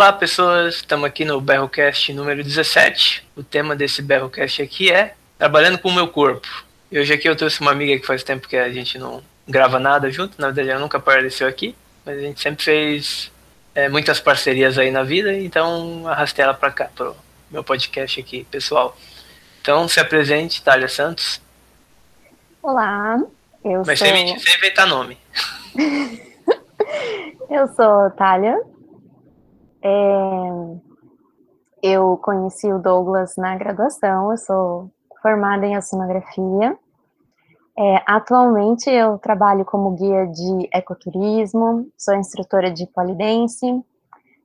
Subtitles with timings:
[0.00, 0.76] Olá, pessoas.
[0.76, 3.22] Estamos aqui no Berrocast número 17.
[3.36, 6.48] O tema desse Berrocast aqui é Trabalhando com o Meu Corpo.
[6.90, 9.78] E hoje aqui eu trouxe uma amiga que faz tempo que a gente não grava
[9.78, 10.40] nada junto.
[10.40, 11.76] Na verdade, ela nunca apareceu aqui.
[12.02, 13.30] Mas a gente sempre fez
[13.74, 15.34] é, muitas parcerias aí na vida.
[15.34, 17.14] Então, arrastei ela para cá, pro
[17.50, 18.96] meu podcast aqui, pessoal.
[19.60, 21.42] Então, se apresente, Thalia Santos.
[22.62, 23.18] Olá,
[23.62, 24.08] eu Mas sou...
[24.08, 25.18] sem, sem inventar nome.
[27.50, 28.69] eu sou Thalia.
[29.82, 30.90] É...
[31.82, 34.90] Eu conheci o Douglas na graduação, eu sou
[35.22, 36.76] formada em oceanografia.
[37.78, 43.64] É, atualmente eu trabalho como guia de ecoturismo, sou instrutora de polidense,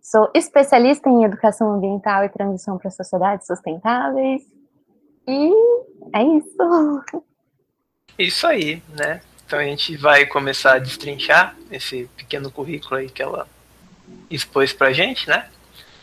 [0.01, 4.43] sou especialista em educação ambiental e transição para sociedades sustentáveis.
[5.27, 5.51] E
[6.13, 7.03] é isso.
[8.17, 9.19] Isso aí, né?
[9.45, 13.47] Então a gente vai começar a destrinchar esse pequeno currículo aí que ela
[14.29, 15.49] expôs pra gente, né?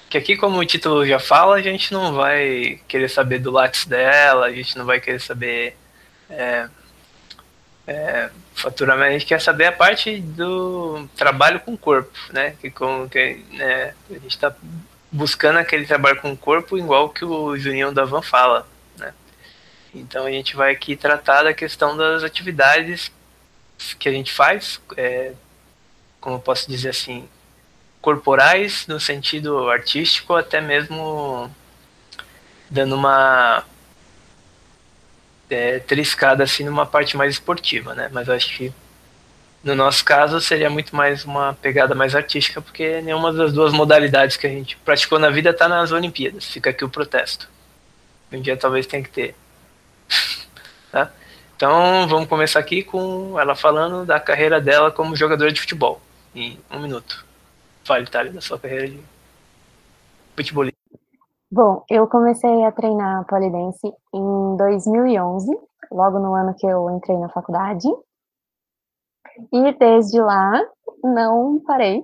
[0.09, 3.87] Que aqui, como o título já fala, a gente não vai querer saber do lápis
[3.87, 5.77] dela, a gente não vai querer saber
[6.29, 6.69] é,
[7.87, 12.57] é, faturamento, a gente quer saber a parte do trabalho com o corpo, né?
[12.61, 14.55] Que, com, que né, a gente está
[15.11, 18.67] buscando aquele trabalho com o corpo igual que o Juninho da Van fala,
[18.99, 19.13] né?
[19.95, 23.11] Então a gente vai aqui tratar da questão das atividades
[23.99, 25.33] que a gente faz, é,
[26.21, 27.29] como eu posso dizer assim,
[28.03, 31.51] corporais no sentido artístico, até mesmo
[32.69, 33.65] dando uma
[35.49, 38.11] é, triscada assim numa parte mais esportiva, né?
[38.13, 38.73] Mas acho que
[39.63, 44.37] no nosso caso seria muito mais uma pegada mais artística, porque nenhuma das duas modalidades
[44.37, 46.47] que a gente praticou na vida está nas Olimpíadas.
[46.47, 47.49] Fica aqui o protesto.
[48.33, 49.37] Um dia talvez tenha que ter.
[50.91, 51.13] tá?
[51.55, 56.03] Então vamos começar aqui com ela falando da carreira dela como jogadora de futebol.
[56.35, 57.25] Em um minuto.
[57.85, 59.01] Fale, Thalia, da sua carreira de
[60.37, 60.79] futebolista.
[61.51, 65.51] Bom, eu comecei a treinar polidense em 2011,
[65.91, 67.87] logo no ano que eu entrei na faculdade.
[69.53, 70.63] E desde lá,
[71.03, 72.03] não parei.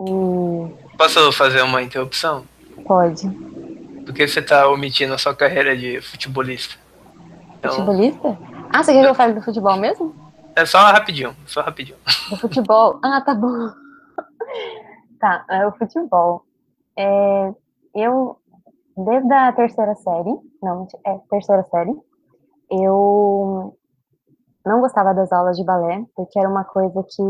[0.00, 0.96] E...
[0.96, 2.46] Posso fazer uma interrupção?
[2.86, 3.28] Pode.
[4.04, 6.76] Porque você está omitindo a sua carreira de futebolista.
[7.58, 7.72] Então...
[7.72, 8.38] Futebolista?
[8.72, 10.14] Ah, você quer que eu fale do futebol mesmo?
[10.56, 11.98] É só rapidinho, só rapidinho.
[12.30, 12.98] Do futebol?
[13.02, 13.70] Ah, tá bom.
[15.24, 16.42] tá, é o futebol.
[16.98, 17.54] É,
[17.94, 18.36] eu
[18.96, 21.94] desde a terceira série, não, é terceira série,
[22.70, 23.74] eu
[24.64, 27.22] não gostava das aulas de balé, porque era uma coisa que,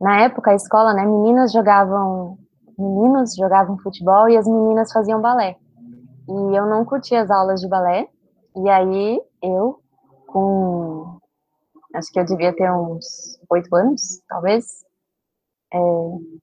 [0.00, 2.38] na época, a escola, né, meninas jogavam,
[2.78, 5.56] meninos jogavam futebol e as meninas faziam balé.
[6.28, 8.08] E eu não curtia as aulas de balé,
[8.56, 9.80] e aí eu,
[10.26, 11.18] com,
[11.94, 14.84] acho que eu devia ter uns oito anos, talvez,
[15.72, 15.78] é,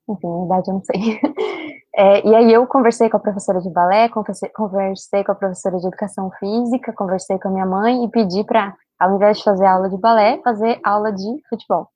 [0.09, 1.19] enfim, a idade eu não sei.
[1.99, 5.79] É, e aí eu conversei com a professora de balé, conversei, conversei com a professora
[5.79, 9.65] de educação física, conversei com a minha mãe e pedi para, ao invés de fazer
[9.65, 11.89] aula de balé, fazer aula de futebol.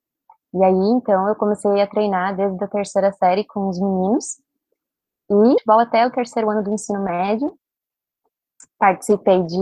[0.54, 4.40] E aí, então, eu comecei a treinar desde a terceira série com os meninos,
[5.30, 7.56] e futebol até o terceiro ano do ensino médio.
[8.78, 9.56] Participei de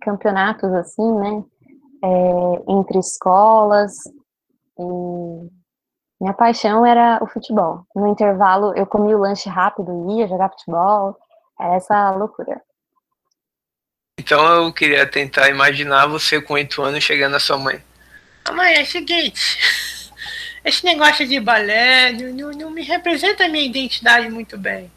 [0.00, 1.44] campeonatos, assim, né,
[2.02, 3.92] é, entre escolas,
[4.78, 5.63] e
[6.20, 7.86] minha paixão era o futebol.
[7.94, 11.16] No intervalo, eu comia o lanche rápido e ia jogar futebol.
[11.60, 12.60] Era essa loucura.
[14.18, 17.82] Então eu queria tentar imaginar você com oito anos chegando na sua mãe.
[18.52, 19.58] Mãe, é o seguinte.
[20.64, 24.90] Esse negócio de balé não, não, não me representa a minha identidade muito bem.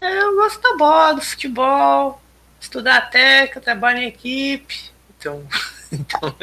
[0.00, 2.20] Eu gosto da bola, do futebol,
[2.60, 4.90] estudar técnica, trabalho em equipe.
[5.16, 5.46] Então,
[5.92, 6.34] então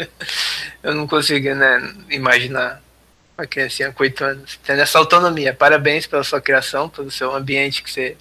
[0.81, 2.81] eu não consigo né, imaginar
[3.39, 5.53] uma criancinha com 8 anos, tendo essa autonomia.
[5.53, 8.17] Parabéns pela sua criação, pelo seu ambiente que você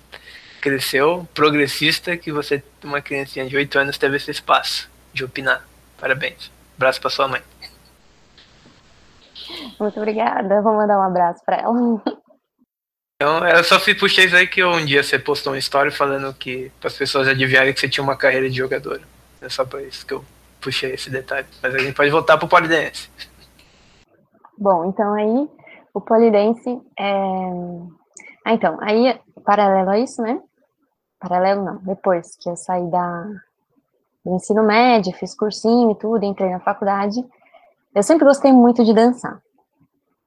[0.61, 5.67] cresceu, progressista, que você, uma criancinha de 8 anos, teve esse espaço de opinar.
[5.99, 6.51] Parabéns.
[6.77, 7.43] Abraço para sua mãe.
[9.81, 10.63] Muito obrigada.
[10.63, 12.03] Vou mandar um abraço para ela.
[13.17, 16.71] Então, eu só puxei isso aí que um dia você postou uma história falando que
[16.79, 19.03] para as pessoas adivinharem que você tinha uma carreira de jogadora.
[19.41, 20.25] É só por isso que eu
[20.61, 21.47] puxei esse detalhe.
[21.61, 23.11] Mas a gente pode voltar pro polidense.
[24.61, 25.49] Bom, então aí
[25.95, 27.51] o polidense é...
[28.45, 30.43] Ah, então, aí, paralelo a isso, né?
[31.21, 33.25] Paralelo não, depois que eu saí da,
[34.25, 37.25] do ensino médio, fiz cursinho e tudo, entrei na faculdade,
[37.95, 39.41] eu sempre gostei muito de dançar.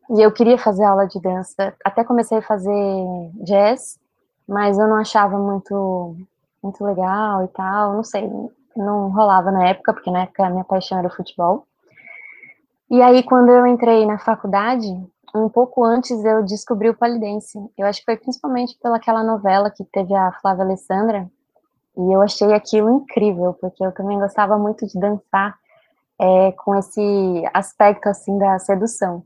[0.09, 2.71] E eu queria fazer aula de dança, até comecei a fazer
[3.43, 3.99] jazz,
[4.47, 6.15] mas eu não achava muito,
[6.63, 8.29] muito legal e tal, não sei,
[8.75, 11.65] não rolava na época, porque na época a minha paixão era o futebol.
[12.91, 14.85] E aí, quando eu entrei na faculdade,
[15.33, 17.57] um pouco antes eu descobri o polidense.
[17.77, 21.25] Eu acho que foi principalmente pelaquela novela que teve a Flávia Alessandra,
[21.97, 25.57] e eu achei aquilo incrível, porque eu também gostava muito de dançar
[26.19, 29.23] é, com esse aspecto, assim, da sedução.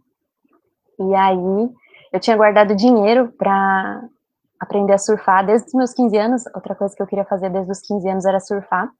[0.99, 1.73] E aí,
[2.13, 4.07] eu tinha guardado dinheiro para
[4.59, 6.43] aprender a surfar desde os meus 15 anos.
[6.53, 8.91] Outra coisa que eu queria fazer desde os 15 anos era surfar.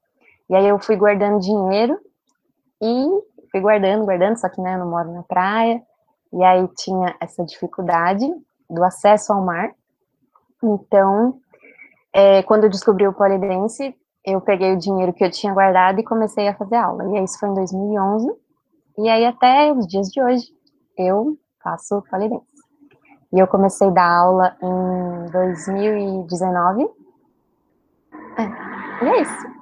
[0.50, 1.96] E aí eu fui guardando dinheiro
[2.82, 3.08] e
[3.56, 5.82] fui guardando, guardando, só que né, eu não moro na praia.
[6.32, 8.26] E aí tinha essa dificuldade
[8.68, 9.72] do acesso ao mar.
[10.62, 11.38] Então,
[12.12, 13.94] é, quando eu descobri o polidense,
[14.24, 17.04] eu peguei o dinheiro que eu tinha guardado e comecei a fazer aula.
[17.04, 18.30] E aí isso foi em 2011.
[18.98, 20.46] E aí até os dias de hoje
[20.98, 22.44] eu faço polidense.
[23.32, 26.88] E eu comecei a dar aula em 2019.
[28.38, 29.56] É, e é isso.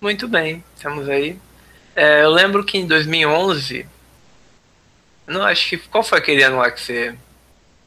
[0.00, 1.38] Muito bem, estamos aí.
[1.94, 3.86] É, eu lembro que em 2011,
[5.26, 7.14] não acho que qual foi aquele ano lá que você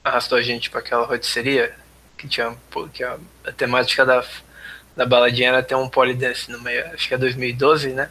[0.03, 1.73] arrastou a gente para aquela rotisseria
[2.17, 2.55] que tinha
[2.93, 4.23] que a, a, temática da,
[4.95, 8.09] da baladinha era ter um polidense no meio, acho que é 2012, né?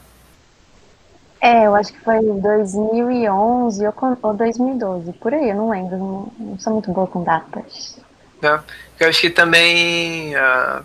[1.41, 6.33] É, eu acho que foi 2011 ou, ou 2012, por aí, eu não lembro, não,
[6.39, 8.01] não sou muito boa com datas.
[8.41, 8.63] Não,
[8.99, 10.85] eu acho que também, uh,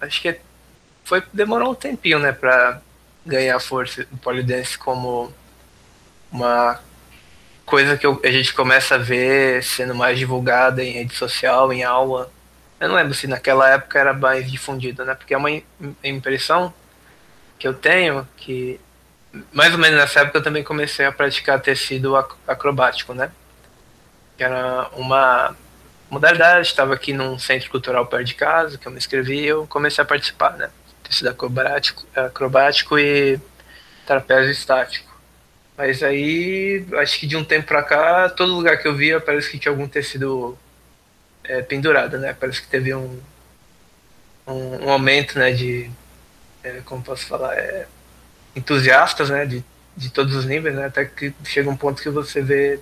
[0.00, 0.40] acho que
[1.04, 2.80] foi, demorou um tempinho, né, pra
[3.28, 5.32] ganhar força o polidense como
[6.32, 6.80] uma
[7.64, 12.30] coisa que a gente começa a ver sendo mais divulgada em rede social, em aula.
[12.80, 15.14] Eu não lembro se naquela época era mais difundido, né?
[15.14, 15.50] Porque é uma
[16.02, 16.72] impressão
[17.58, 18.80] que eu tenho que
[19.52, 22.16] mais ou menos nessa época eu também comecei a praticar tecido
[22.46, 23.30] acrobático, né?
[24.36, 25.54] Que era uma
[26.10, 29.66] modalidade, estava aqui num centro cultural perto de casa, que eu me inscrevi e eu
[29.66, 30.70] comecei a participar, né?
[31.08, 33.40] Tecido acrobático, acrobático e
[34.06, 35.08] trapézio estático.
[35.76, 39.50] Mas aí, acho que de um tempo pra cá, todo lugar que eu via parece
[39.50, 40.58] que tinha algum tecido
[41.44, 42.36] é, pendurado, né?
[42.38, 43.20] Parece que teve um,
[44.46, 45.90] um, um aumento, né, de,
[46.62, 47.86] é, como posso falar, é,
[48.56, 49.64] entusiastas, né, de,
[49.96, 52.80] de todos os níveis, né, até que chega um ponto que você vê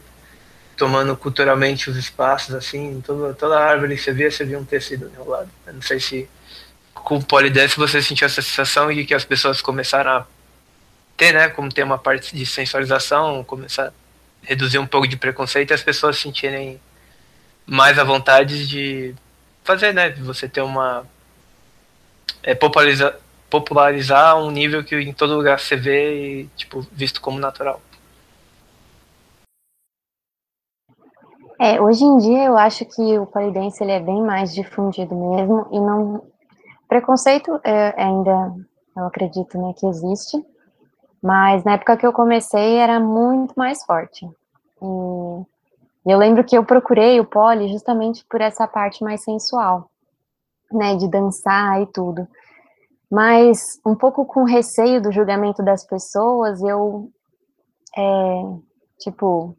[0.76, 5.10] tomando culturalmente os espaços, assim, toda, toda árvore que você via, você via um tecido
[5.14, 5.48] enrolado.
[5.66, 6.28] Eu não sei se
[7.06, 10.26] com o polidense você sentiu essa sensação e que as pessoas começaram a
[11.16, 13.92] ter, né, como ter uma parte de sensualização, começar a
[14.42, 16.80] reduzir um pouco de preconceito e as pessoas sentirem
[17.64, 19.14] mais a vontade de
[19.62, 21.06] fazer, né, de você ter uma
[22.42, 23.14] é, popularizar,
[23.48, 27.80] popularizar um nível que em todo lugar você vê e, tipo, visto como natural.
[31.60, 35.68] É, hoje em dia eu acho que o polidense ele é bem mais difundido mesmo
[35.70, 36.35] e não
[36.96, 38.54] preconceito é, ainda
[38.96, 40.42] eu acredito né que existe,
[41.22, 44.26] mas na época que eu comecei era muito mais forte.
[46.06, 49.90] E eu lembro que eu procurei o poli justamente por essa parte mais sensual,
[50.72, 52.26] né, de dançar e tudo.
[53.10, 57.10] Mas um pouco com receio do julgamento das pessoas, eu,
[57.96, 58.42] é,
[58.98, 59.54] tipo,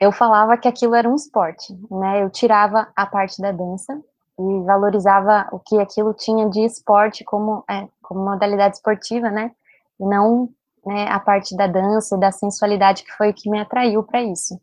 [0.00, 2.22] eu falava que aquilo era um esporte, né?
[2.22, 3.98] Eu tirava a parte da dança
[4.38, 9.52] e valorizava o que aquilo tinha de esporte como, é, como modalidade esportiva, né?
[10.00, 10.48] E não
[10.84, 14.22] né, a parte da dança e da sensualidade que foi o que me atraiu para
[14.22, 14.60] isso.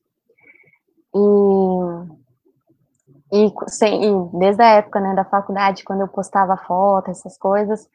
[1.16, 2.22] E
[3.32, 7.88] e, sem, e desde a época, né, da faculdade, quando eu postava foto, essas coisas,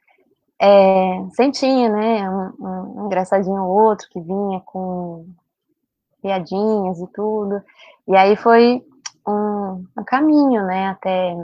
[0.59, 5.26] é, sentia, né, um, um, engraçadinho ou outro que vinha com
[6.23, 7.62] piadinhas e tudo.
[8.09, 8.83] E aí foi
[9.28, 11.37] um, um caminho, né, até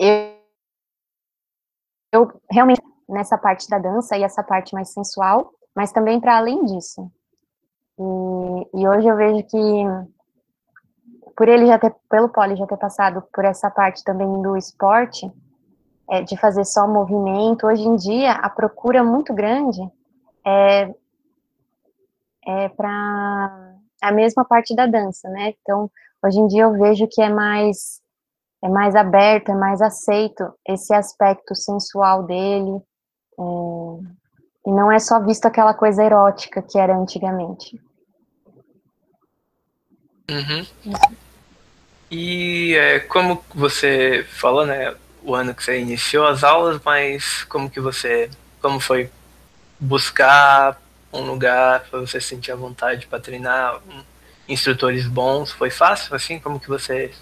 [0.00, 0.34] eu,
[2.12, 6.64] eu realmente nessa parte da dança e essa parte mais sensual, mas também para além
[6.64, 7.10] disso.
[7.98, 9.84] E, e hoje eu vejo que
[11.36, 15.30] por ele já ter, pelo Poli já ter passado por essa parte também do esporte,
[16.10, 19.80] é, de fazer só movimento, hoje em dia a procura muito grande
[20.44, 20.94] é,
[22.46, 25.54] é para a mesma parte da dança, né?
[25.60, 25.90] Então,
[26.24, 28.00] hoje em dia eu vejo que é mais
[28.62, 32.80] é mais aberto, é mais aceito esse aspecto sensual dele,
[33.38, 33.42] é,
[34.66, 37.80] e não é só visto aquela coisa erótica que era antigamente.
[40.30, 40.94] Uhum.
[42.10, 47.70] E é, como você falou, né, o ano que você iniciou as aulas, mas como
[47.70, 49.10] que você, como foi
[49.78, 50.80] buscar
[51.12, 54.02] um lugar para você sentir a vontade para treinar, um,
[54.48, 56.38] instrutores bons, foi fácil assim?
[56.38, 57.12] Como que você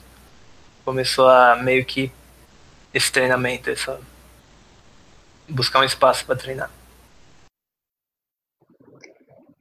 [0.89, 2.11] começou a meio que
[2.95, 4.01] esse treinamento, essa
[5.47, 6.71] buscar um espaço para treinar?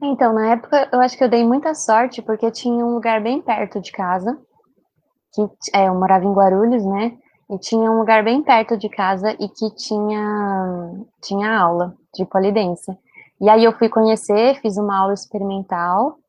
[0.02, 3.42] Então, na época, eu acho que eu dei muita sorte, porque tinha um lugar bem
[3.42, 4.38] perto de casa,
[5.34, 5.42] que
[5.74, 7.18] é, eu morava em Guarulhos, né?
[7.50, 12.98] E tinha um lugar bem perto de casa e que tinha, tinha aula de polidência.
[13.42, 16.20] E aí eu fui conhecer, fiz uma aula experimental,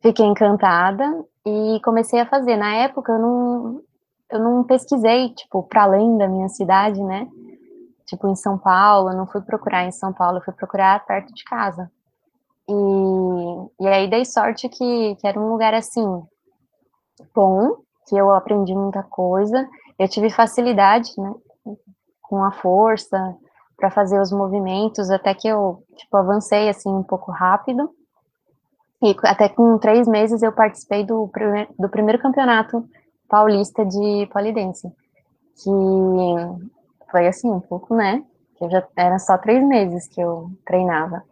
[0.00, 1.04] fiquei encantada
[1.44, 2.56] e comecei a fazer.
[2.56, 3.80] Na época eu não,
[4.30, 7.28] eu não pesquisei, tipo, para além da minha cidade, né?
[8.06, 11.32] Tipo, em São Paulo, eu não fui procurar em São Paulo, eu fui procurar perto
[11.32, 11.90] de casa.
[12.68, 16.22] E, e aí dei sorte que, que era um lugar assim,
[17.34, 17.76] bom,
[18.08, 19.68] que eu aprendi muita coisa.
[19.98, 21.34] Eu tive facilidade, né,
[22.22, 23.36] com a força
[23.76, 27.90] para fazer os movimentos, até que eu, tipo, avancei assim um pouco rápido.
[29.02, 31.30] E até com três meses eu participei do,
[31.78, 32.88] do primeiro campeonato
[33.28, 34.88] paulista de polidense,
[35.56, 35.70] que
[37.10, 38.24] foi assim, um pouco, né,
[38.56, 41.22] que já era só três meses que eu treinava.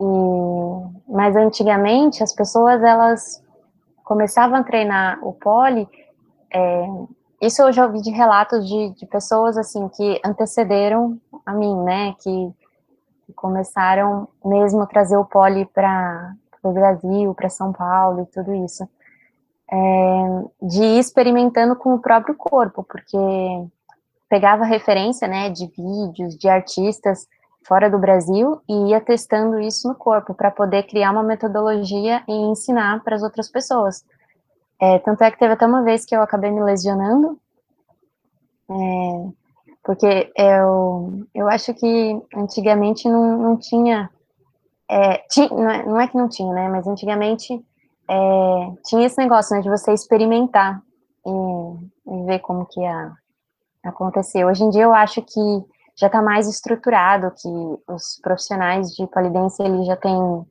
[0.00, 3.42] E, mas antigamente as pessoas elas
[4.02, 5.88] começavam a treinar o pole.
[6.52, 6.86] É,
[7.40, 12.14] isso eu já ouvi de relatos de, de pessoas assim que antecederam a mim, né?
[12.20, 12.52] Que,
[13.26, 18.54] que começaram mesmo a trazer o pole para o Brasil, para São Paulo e tudo
[18.54, 18.88] isso.
[19.72, 23.16] É, de ir experimentando com o próprio corpo, porque
[24.28, 27.28] pegava referência, né, de vídeos, de artistas
[27.66, 32.32] fora do Brasil e ia testando isso no corpo para poder criar uma metodologia e
[32.32, 34.04] ensinar para as outras pessoas.
[34.80, 37.38] É, tanto é que teve até uma vez que eu acabei me lesionando,
[38.70, 39.28] é,
[39.82, 44.08] porque eu, eu acho que antigamente não, não tinha,
[44.88, 47.62] é, tinha não, é, não, é, que não tinha, né, mas antigamente
[48.10, 50.82] é, tinha esse negócio, né, de você experimentar
[51.24, 53.12] e, e ver como que ia
[53.84, 54.44] acontecer.
[54.44, 55.64] Hoje em dia eu acho que
[55.96, 57.48] já está mais estruturado, que
[57.92, 60.44] os profissionais de polidência ele já têm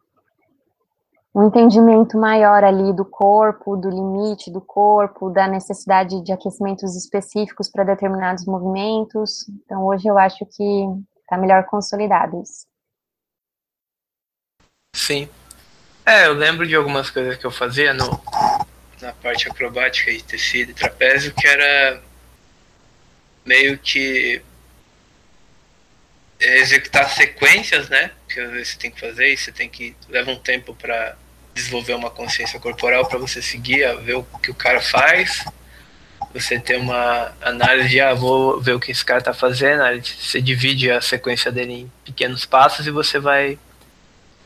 [1.35, 7.69] um entendimento maior ali do corpo, do limite do corpo, da necessidade de aquecimentos específicos
[7.69, 9.47] para determinados movimentos.
[9.49, 10.85] Então, hoje eu acho que
[11.21, 12.65] está melhor consolidado isso.
[14.95, 15.29] Sim.
[16.09, 18.19] É, eu lembro de algumas coisas que eu fazia no,
[18.99, 22.01] na parte acrobática de tecido e trapézio, que era
[23.45, 24.41] meio que
[26.39, 28.09] executar sequências, né?
[28.27, 31.15] Que às vezes você tem que fazer e você tem que leva um tempo para
[31.53, 35.45] desenvolver uma consciência corporal para você seguir, ver o que o cara faz.
[36.33, 40.41] Você ter uma análise de, ah, vou ver o que esse cara tá fazendo, você
[40.41, 43.59] divide a sequência dele em pequenos passos e você vai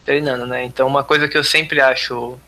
[0.06, 0.64] treinando, né?
[0.64, 2.40] Então, uma coisa que eu sempre acho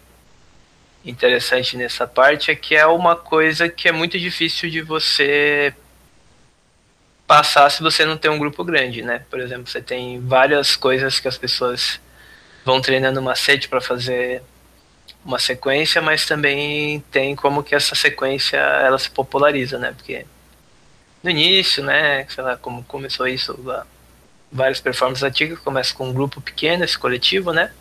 [1.03, 5.73] interessante nessa parte é que é uma coisa que é muito difícil de você
[7.27, 9.23] passar se você não tem um grupo grande, né?
[9.29, 11.99] Por exemplo, você tem várias coisas que as pessoas
[12.63, 14.41] vão treinando macete para fazer
[15.23, 19.93] uma sequência, mas também tem como que essa sequência ela se populariza, né?
[19.95, 20.25] Porque
[21.23, 23.53] no início, né, sei lá, como começou isso,
[24.51, 27.71] várias performances antigas começam com um grupo pequeno, esse coletivo, né?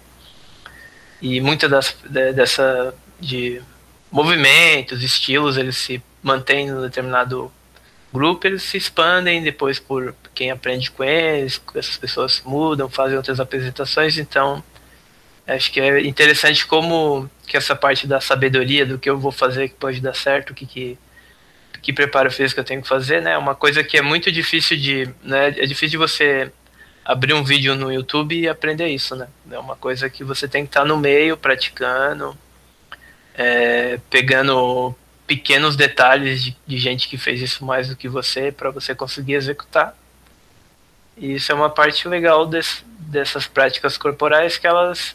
[1.21, 1.97] E muitas das
[2.35, 3.63] dessa de
[4.11, 7.53] movimentos, estilos, eles se mantêm em determinado
[8.15, 13.41] grupo eles se expandem depois por quem aprende com eles, essas pessoas mudam, fazem outras
[13.41, 14.63] apresentações, então
[15.45, 19.69] acho que é interessante como que essa parte da sabedoria do que eu vou fazer
[19.69, 20.99] que pode dar certo, o que, que,
[21.85, 23.37] que preparo físico eu tenho que fazer, né?
[23.37, 25.49] Uma coisa que é muito difícil de, né?
[25.49, 26.51] É difícil de você
[27.05, 29.29] abrir um vídeo no YouTube e aprender isso, né?
[29.51, 32.35] É uma coisa que você tem que estar no meio, praticando,
[33.35, 34.95] é, pegando
[35.27, 39.35] pequenos detalhes de, de, gente que fez isso mais do que você para você conseguir
[39.35, 39.95] executar.
[41.19, 45.15] E isso é uma parte legal des, dessas práticas corporais que elas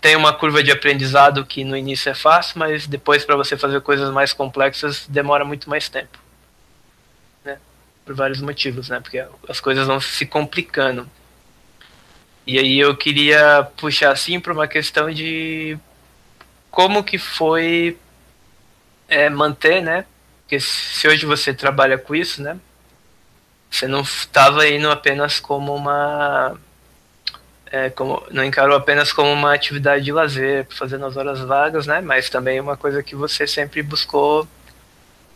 [0.00, 3.80] têm uma curva de aprendizado que no início é fácil, mas depois para você fazer
[3.80, 6.18] coisas mais complexas demora muito mais tempo.
[7.44, 7.58] Né?
[8.04, 9.00] Por vários motivos, né?
[9.00, 11.08] Porque as coisas vão se complicando.
[12.46, 15.78] E aí eu queria puxar assim para uma questão de
[16.70, 17.98] como que foi
[19.08, 20.04] é, manter, né?
[20.42, 22.58] Porque se hoje você trabalha com isso, né?
[23.70, 26.58] Você não estava indo apenas como uma.
[27.70, 32.00] É, como, não encarou apenas como uma atividade de lazer, fazer nas horas vagas, né?
[32.00, 34.48] Mas também uma coisa que você sempre buscou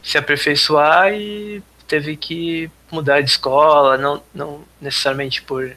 [0.02, 5.76] se aperfeiçoar e teve que mudar de escola, não, não necessariamente por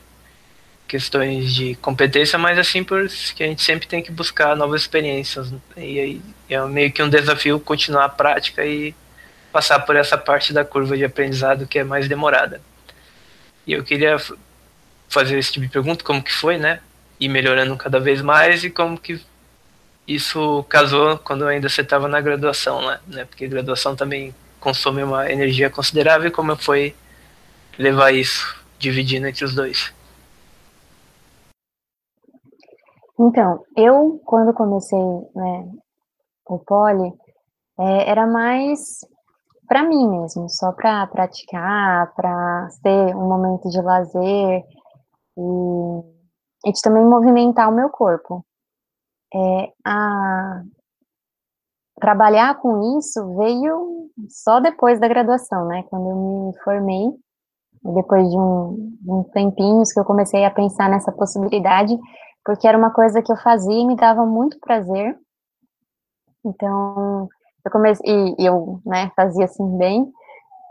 [0.87, 5.53] questões de competência, mas assim por que a gente sempre tem que buscar novas experiências.
[5.75, 8.95] E aí é meio que um desafio continuar a prática e
[9.51, 12.61] passar por essa parte da curva de aprendizado que é mais demorada.
[13.65, 14.17] E eu queria
[15.15, 16.79] fazer esse tipo de pergunta, como que foi, né?
[17.19, 19.23] ir melhorando cada vez mais e como que
[20.07, 22.99] isso casou quando ainda você estava na graduação, né?
[23.07, 23.25] né?
[23.25, 26.95] Porque graduação também consome uma energia considerável, como foi
[27.77, 29.93] levar isso, dividindo entre os dois?
[33.17, 35.71] Então, eu, quando comecei né,
[36.47, 37.13] o poli,
[37.79, 38.99] é, era mais
[39.67, 44.63] para mim mesmo, só para praticar, para ter um momento de lazer
[45.37, 48.45] e, e de também movimentar o meu corpo.
[49.33, 50.63] É, a,
[51.99, 55.83] trabalhar com isso veio só depois da graduação, né?
[55.89, 57.11] Quando eu me formei,
[57.93, 61.97] depois de um, um tempinhos que eu comecei a pensar nessa possibilidade,
[62.43, 65.17] porque era uma coisa que eu fazia e me dava muito prazer.
[66.45, 67.27] Então,
[67.63, 70.11] eu comecei, e eu, né, fazia assim bem,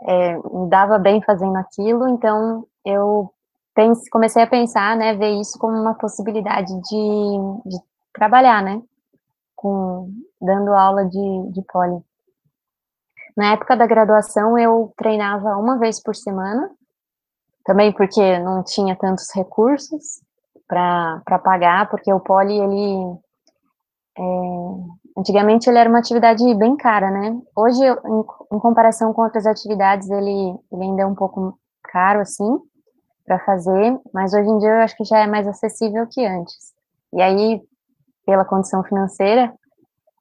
[0.07, 3.29] é, me dava bem fazendo aquilo, então eu
[3.75, 7.77] pense, comecei a pensar, né, ver isso como uma possibilidade de, de
[8.13, 8.81] trabalhar, né,
[9.55, 10.09] com,
[10.41, 12.01] dando aula de, de poli.
[13.35, 16.71] Na época da graduação, eu treinava uma vez por semana,
[17.65, 20.21] também porque não tinha tantos recursos
[20.67, 23.19] para pagar, porque o poli, ele,
[24.17, 27.37] é, antigamente ele era uma atividade bem cara, né?
[27.55, 32.59] Hoje, em, em comparação com outras atividades, ele, ele ainda é um pouco caro, assim,
[33.25, 36.73] para fazer, mas hoje em dia eu acho que já é mais acessível que antes.
[37.11, 37.61] E aí,
[38.25, 39.53] pela condição financeira,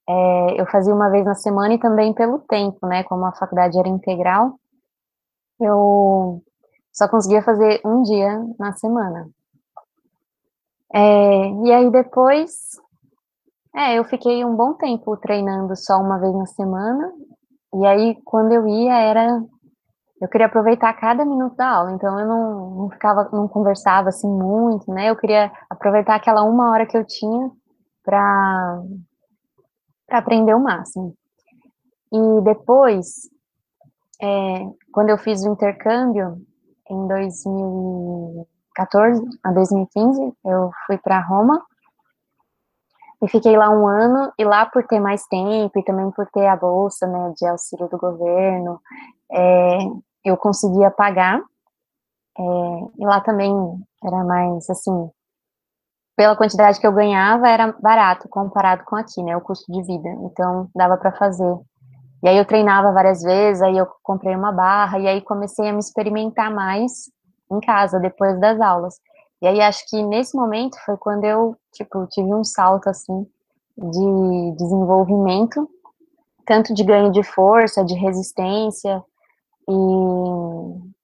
[0.08, 3.04] é, eu fazia uma vez na semana e também pelo tempo, né?
[3.04, 4.58] Como a faculdade era integral,
[5.60, 6.42] eu
[6.92, 9.28] só conseguia fazer um dia na semana.
[10.92, 12.78] É, e aí depois,
[13.74, 17.12] é, eu fiquei um bom tempo treinando só uma vez na semana.
[17.74, 19.42] E aí, quando eu ia, era
[20.24, 24.26] eu queria aproveitar cada minuto da aula, então eu não, não ficava, não conversava assim
[24.26, 25.10] muito, né?
[25.10, 27.50] Eu queria aproveitar aquela uma hora que eu tinha
[28.02, 28.82] para
[30.10, 31.14] aprender o máximo.
[32.10, 33.28] E depois,
[34.22, 36.38] é, quando eu fiz o intercâmbio,
[36.88, 41.62] em 2014 a 2015, eu fui para Roma
[43.22, 44.32] e fiquei lá um ano.
[44.38, 47.88] E lá, por ter mais tempo e também por ter a bolsa né, de auxílio
[47.88, 48.80] do governo,
[49.30, 49.78] é,
[50.24, 51.40] eu conseguia pagar.
[52.36, 52.42] É,
[52.98, 53.52] e lá também
[54.02, 55.10] era mais assim,
[56.16, 59.36] pela quantidade que eu ganhava, era barato comparado com aqui, né?
[59.36, 60.08] O custo de vida.
[60.22, 61.58] Então, dava para fazer.
[62.22, 65.72] E aí eu treinava várias vezes, aí eu comprei uma barra, e aí comecei a
[65.72, 67.10] me experimentar mais
[67.50, 68.94] em casa, depois das aulas.
[69.42, 73.26] E aí acho que nesse momento foi quando eu, tipo, tive um salto, assim,
[73.76, 75.68] de desenvolvimento,
[76.46, 79.02] tanto de ganho de força, de resistência,
[79.68, 80.94] e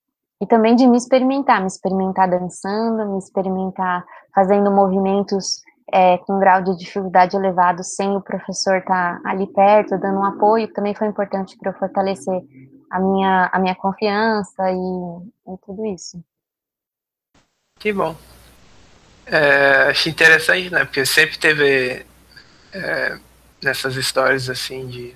[0.41, 5.61] e também de me experimentar, me experimentar dançando, me experimentar fazendo movimentos
[5.93, 10.25] é, com grau de dificuldade elevado, sem o professor estar tá ali perto, dando um
[10.25, 12.41] apoio, também foi importante para eu fortalecer
[12.89, 16.19] a minha, a minha confiança e, e tudo isso.
[17.77, 18.15] Que bom.
[19.27, 20.85] É, achei interessante, né?
[20.85, 22.03] Porque sempre teve
[22.73, 23.19] é,
[23.61, 25.15] nessas histórias assim de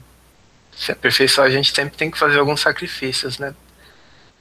[0.75, 3.55] se aperfeiçoar, a gente sempre tem que fazer alguns sacrifícios, né?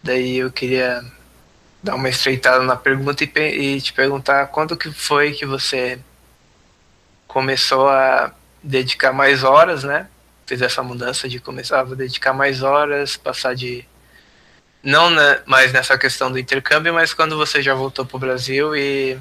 [0.02, 1.04] Daí eu queria
[1.82, 5.98] dar uma estreitada na pergunta e, e te perguntar quando que foi que você
[7.26, 10.08] começou a dedicar mais horas, né?
[10.46, 13.84] Fez essa mudança de começar a dedicar mais horas, passar de
[14.82, 18.76] não na, mais nessa questão do intercâmbio, mas quando você já voltou para o Brasil
[18.76, 19.18] e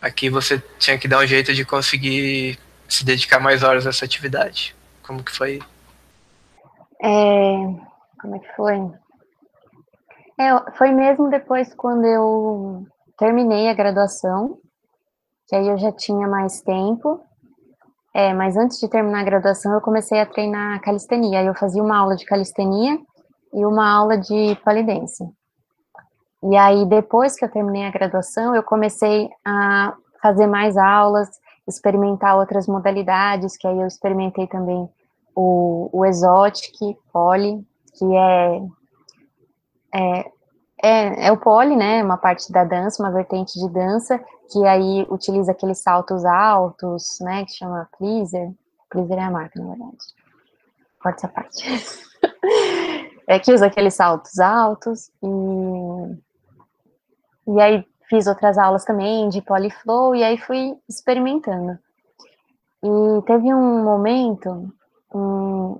[0.00, 2.58] aqui você tinha que dar um jeito de conseguir
[2.88, 4.74] se dedicar mais horas a essa atividade.
[5.06, 5.60] Como que foi?
[7.00, 7.56] É,
[8.20, 8.90] como é que foi?
[10.38, 12.84] É, foi mesmo depois quando eu
[13.16, 14.58] terminei a graduação,
[15.46, 17.20] que aí eu já tinha mais tempo.
[18.12, 21.44] É, mas antes de terminar a graduação, eu comecei a treinar calistenia.
[21.44, 22.98] Eu fazia uma aula de calistenia
[23.52, 25.22] e uma aula de polidense.
[26.42, 31.28] E aí, depois que eu terminei a graduação, eu comecei a fazer mais aulas,
[31.68, 34.88] experimentar outras modalidades, que aí eu experimentei também
[35.36, 38.62] o, o Exotic Poly, que é
[39.94, 40.30] é,
[40.82, 44.18] é, é o pole, né, uma parte da dança, uma vertente de dança,
[44.50, 48.52] que aí utiliza aqueles saltos altos, né, que chama pleaser.
[48.90, 49.96] Pleaser é a marca, na verdade.
[51.00, 51.64] Corta essa parte.
[53.26, 56.26] é que usa aqueles saltos altos e
[57.48, 61.78] e aí fiz outras aulas também de polyflow e aí fui experimentando.
[62.82, 64.72] E teve um momento
[65.14, 65.78] um,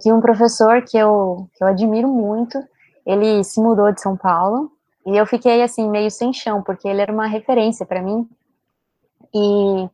[0.00, 2.58] que um professor que eu, que eu admiro muito,
[3.06, 4.70] ele se mudou de São Paulo
[5.06, 8.28] e eu fiquei assim meio sem chão, porque ele era uma referência para mim.
[9.34, 9.88] E,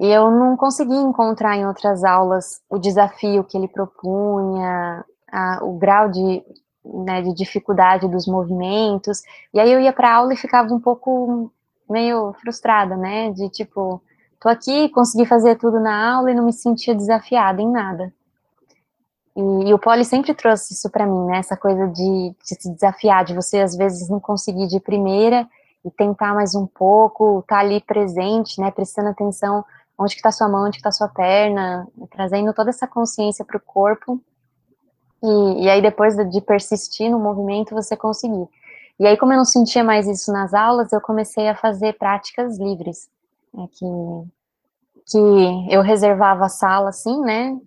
[0.00, 5.78] e eu não consegui encontrar em outras aulas o desafio que ele propunha, a, o
[5.78, 6.42] grau de,
[6.84, 9.22] né, de dificuldade dos movimentos.
[9.54, 11.52] E aí eu ia para aula e ficava um pouco
[11.88, 13.30] meio frustrada, né?
[13.30, 14.02] De tipo,
[14.42, 18.12] tô aqui, consegui fazer tudo na aula e não me sentia desafiada em nada.
[19.36, 21.38] E, e o Poli sempre trouxe isso para mim, né?
[21.38, 25.48] Essa coisa de, de, se desafiar, de você às vezes não conseguir de primeira
[25.84, 28.70] e tentar mais um pouco, tá ali presente, né?
[28.72, 29.64] Prestando atenção
[29.96, 33.56] onde que tá sua mão, onde que tá sua perna, trazendo toda essa consciência para
[33.56, 34.20] o corpo.
[35.22, 38.48] E, e aí depois de persistir no movimento, você conseguir.
[38.98, 42.58] E aí, como eu não sentia mais isso nas aulas, eu comecei a fazer práticas
[42.58, 43.08] livres,
[43.54, 43.86] né, que,
[45.06, 47.58] que eu reservava a sala, assim, né,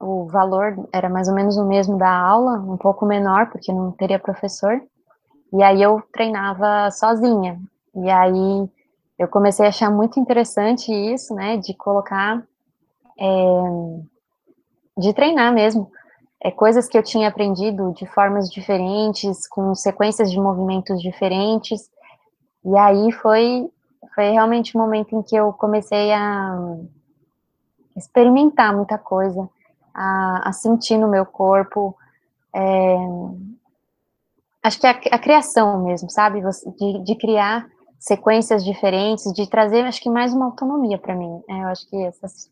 [0.00, 3.92] o valor era mais ou menos o mesmo da aula, um pouco menor, porque não
[3.92, 4.80] teria professor,
[5.52, 7.60] e aí eu treinava sozinha,
[7.94, 8.68] e aí
[9.18, 12.42] eu comecei a achar muito interessante isso, né, de colocar,
[13.18, 13.26] é,
[14.96, 15.90] de treinar mesmo,
[16.42, 21.90] é, coisas que eu tinha aprendido de formas diferentes, com sequências de movimentos diferentes,
[22.64, 23.70] e aí foi,
[24.14, 26.76] foi realmente o um momento em que eu comecei a
[27.96, 29.48] experimentar muita coisa,
[29.94, 31.96] a, a sentir no meu corpo,
[32.54, 32.96] é,
[34.62, 36.40] acho que a, a, criação mesmo, sabe,
[36.78, 37.66] de, de, criar
[37.98, 41.96] sequências diferentes, de trazer, acho que mais uma autonomia para mim, é, eu acho que
[42.04, 42.50] essas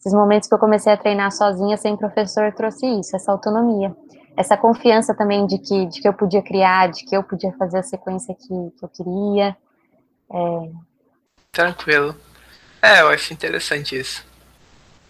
[0.00, 3.94] esses momentos que eu comecei a treinar sozinha, sem professor, trouxe isso, essa autonomia.
[4.34, 7.78] Essa confiança também de que, de que eu podia criar, de que eu podia fazer
[7.78, 9.54] a sequência que, que eu queria.
[10.32, 10.70] É...
[11.52, 12.16] Tranquilo.
[12.80, 14.24] É, eu acho interessante isso.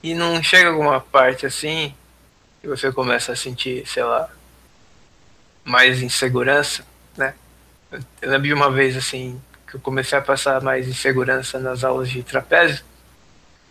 [0.02, 1.94] E não chega alguma parte assim
[2.60, 4.30] que você começa a sentir, sei lá,
[5.64, 6.84] mais insegurança,
[7.16, 7.34] né?
[8.22, 12.08] Eu lembro de uma vez assim que eu comecei a passar mais insegurança nas aulas
[12.08, 12.84] de trapézio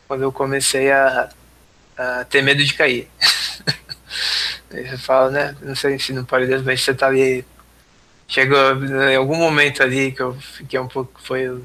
[0.07, 1.29] quando eu comecei a,
[1.97, 3.09] a ter medo de cair.
[4.71, 5.55] Aí você fala, né?
[5.61, 7.43] Não sei se no Deus, mas você tá ali.
[8.27, 8.57] Chegou
[9.09, 11.19] em algum momento ali que eu fiquei um pouco.
[11.21, 11.59] Foi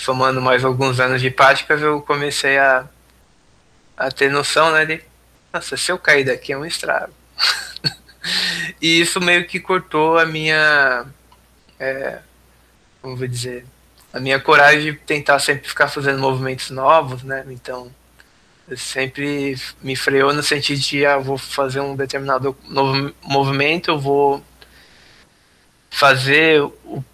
[0.00, 2.86] somando mais alguns anos de práticas, eu comecei a,
[3.96, 4.84] a ter noção, né?
[4.84, 5.02] De,
[5.52, 7.12] nossa, se eu cair daqui é um estrago.
[8.80, 11.06] e isso meio que cortou a minha.
[11.78, 12.18] É,
[13.00, 13.66] como vou dizer?
[14.12, 17.44] a minha coragem de tentar sempre ficar fazendo movimentos novos, né?
[17.48, 17.90] Então,
[18.76, 24.44] sempre me freou no sentido de, ah, vou fazer um determinado novo movimento, eu vou
[25.90, 27.04] fazer o,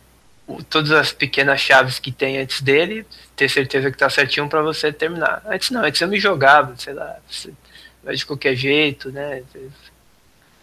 [0.69, 4.93] todas as pequenas chaves que tem antes dele, ter certeza que tá certinho para você
[4.93, 5.43] terminar.
[5.47, 7.17] Antes não, antes eu me jogava, sei lá,
[8.15, 9.43] de qualquer jeito, né?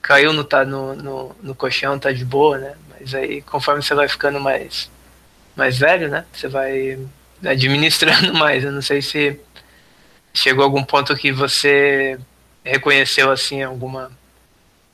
[0.02, 2.76] Caiu no, tá, no, no, no colchão, tá de boa, né?
[2.90, 4.90] Mas aí, conforme você vai ficando mais
[5.56, 6.26] mais velho, né?
[6.34, 7.00] Você vai
[7.44, 8.64] administrando mais.
[8.64, 9.40] Eu não sei se
[10.34, 12.20] chegou algum ponto que você
[12.64, 14.12] reconheceu assim alguma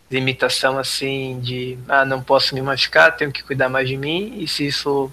[0.10, 4.48] limitação assim de ah não posso me machucar, tenho que cuidar mais de mim e
[4.48, 5.12] se isso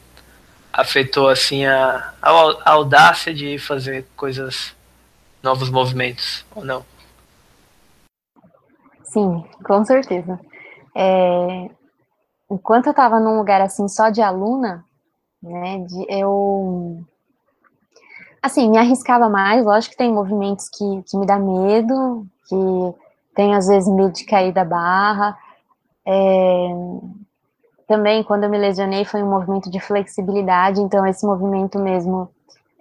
[0.73, 4.75] afetou assim a, a audácia de fazer coisas
[5.43, 6.85] novos movimentos ou não?
[9.05, 10.39] Sim, com certeza.
[10.95, 11.71] É,
[12.51, 14.85] enquanto eu estava num lugar assim só de aluna,
[15.43, 15.79] né?
[15.79, 17.05] De, eu
[18.43, 22.95] assim, me arriscava mais, lógico que tem movimentos que, que me dá medo, que
[23.37, 25.39] tem às vezes medo de cair da barra.
[26.05, 26.69] É,
[27.87, 32.29] também, quando eu me lesionei, foi um movimento de flexibilidade, então esse movimento mesmo,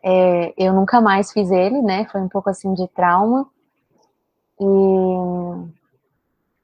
[0.04, 3.48] é, eu nunca mais fiz ele, né, foi um pouco assim de trauma,
[4.60, 4.66] e,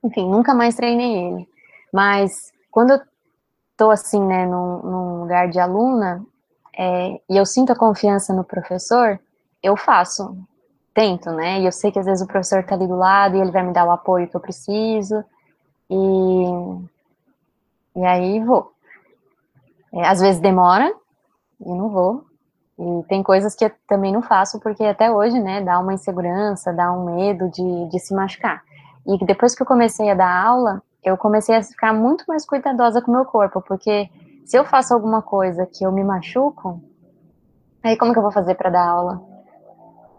[0.04, 1.47] enfim, nunca mais treinei ele.
[1.93, 2.99] Mas, quando eu
[3.71, 6.25] estou assim, né, num, num, lugar de aluna,
[6.75, 9.19] é, e eu sinto a confiança no professor,
[9.62, 10.36] eu faço,
[10.93, 13.41] tento, né, e eu sei que às vezes o professor está ali do lado e
[13.41, 15.23] ele vai me dar o apoio que eu preciso,
[15.89, 16.43] e,
[17.95, 18.71] e aí vou.
[19.93, 20.93] É, às vezes demora,
[21.60, 22.25] e não vou,
[22.80, 26.73] e tem coisas que eu também não faço, porque até hoje, né, dá uma insegurança,
[26.73, 28.63] dá um medo de, de se machucar.
[29.06, 33.01] E depois que eu comecei a dar aula, eu comecei a ficar muito mais cuidadosa
[33.01, 34.10] com o meu corpo, porque
[34.45, 36.82] se eu faço alguma coisa que eu me machuco,
[37.84, 39.31] aí como que eu vou fazer para dar aula?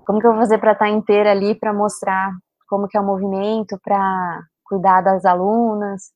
[0.06, 2.32] Como que eu vou fazer para estar tá inteira ali para mostrar
[2.68, 6.10] como que é o movimento, para cuidar das alunas?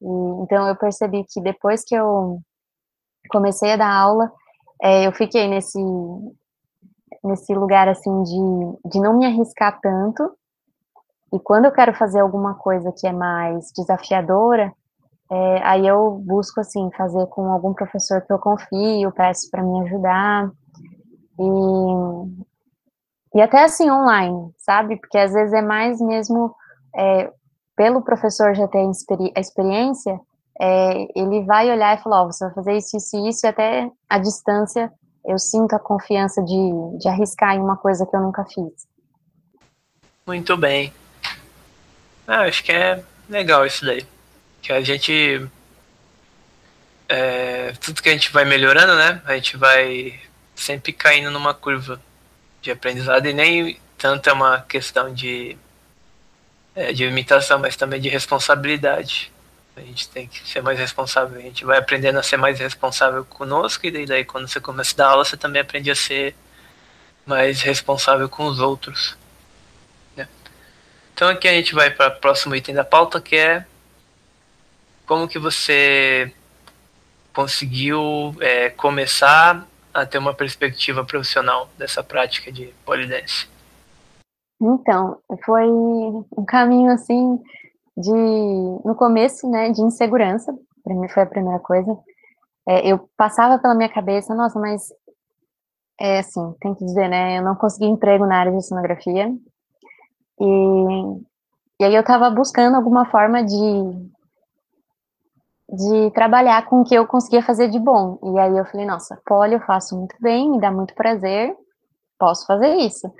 [0.00, 0.06] E,
[0.42, 2.40] então eu percebi que depois que eu
[3.30, 4.32] comecei a dar aula,
[4.82, 5.78] é, eu fiquei nesse
[7.24, 10.32] nesse lugar assim de, de não me arriscar tanto
[11.32, 14.72] e quando eu quero fazer alguma coisa que é mais desafiadora,
[15.30, 19.82] é, aí eu busco, assim, fazer com algum professor que eu confio, peço para me
[19.82, 20.50] ajudar.
[21.38, 22.47] E,
[23.34, 24.96] e até assim online, sabe?
[24.96, 26.54] Porque às vezes é mais mesmo
[26.94, 27.30] é,
[27.76, 28.84] pelo professor já ter
[29.34, 30.18] a experiência,
[30.60, 33.48] é, ele vai olhar e falar, oh, você vai fazer isso, isso e isso, e
[33.48, 34.90] até a distância
[35.24, 38.88] eu sinto a confiança de, de arriscar em uma coisa que eu nunca fiz.
[40.26, 40.92] Muito bem.
[42.26, 44.04] Ah, acho que é legal isso daí.
[44.60, 45.46] Que a gente.
[47.08, 49.22] É, tudo que a gente vai melhorando, né?
[49.24, 50.18] A gente vai
[50.54, 52.00] sempre caindo numa curva
[52.60, 55.56] de aprendizado e nem tanto é uma questão de,
[56.74, 59.32] é, de imitação, mas também de responsabilidade.
[59.76, 61.38] A gente tem que ser mais responsável.
[61.38, 64.96] A gente vai aprendendo a ser mais responsável conosco, e daí, quando você começa a
[64.96, 66.34] dar aula, você também aprende a ser
[67.24, 69.16] mais responsável com os outros.
[70.16, 70.26] Né?
[71.12, 73.66] Então aqui a gente vai para o próximo item da pauta, que é
[75.06, 76.32] como que você
[77.32, 79.66] conseguiu é, começar
[80.00, 83.48] a ter uma perspectiva profissional dessa prática de polidense?
[84.60, 87.38] Então, foi um caminho assim
[87.96, 91.96] de, no começo, né, de insegurança, para mim foi a primeira coisa.
[92.68, 94.88] É, eu passava pela minha cabeça, nossa, mas
[96.00, 99.32] é assim, tem que dizer, né, eu não consegui emprego na área de sonografia,
[100.40, 100.44] e,
[101.80, 103.56] e aí eu estava buscando alguma forma de,
[105.70, 109.20] de trabalhar com o que eu conseguia fazer de bom, e aí eu falei, nossa,
[109.26, 111.54] poli eu faço muito bem, me dá muito prazer,
[112.18, 113.10] posso fazer isso.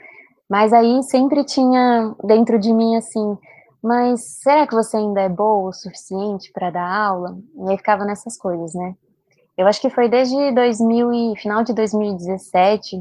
[0.49, 3.37] Mas aí sempre tinha dentro de mim, assim,
[3.83, 7.39] mas será que você ainda é boa o suficiente para dar aula?
[7.67, 8.95] E aí ficava nessas coisas, né?
[9.57, 12.97] Eu acho que foi desde 2000 e final de 2017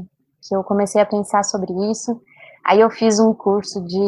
[0.46, 2.20] que eu comecei a pensar sobre isso.
[2.64, 3.98] Aí eu fiz um curso de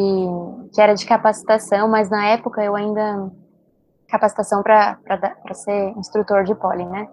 [0.72, 3.30] que era de capacitação, mas na época eu ainda
[4.10, 4.98] capacitação para
[5.54, 7.08] ser instrutor de poli, né?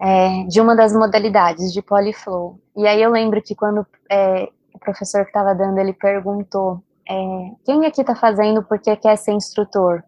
[0.00, 2.60] É, de uma das modalidades de Polyflow.
[2.76, 7.50] E aí eu lembro que quando é, o professor que estava dando ele perguntou é,
[7.64, 10.04] quem aqui tá fazendo porque quer ser instrutor?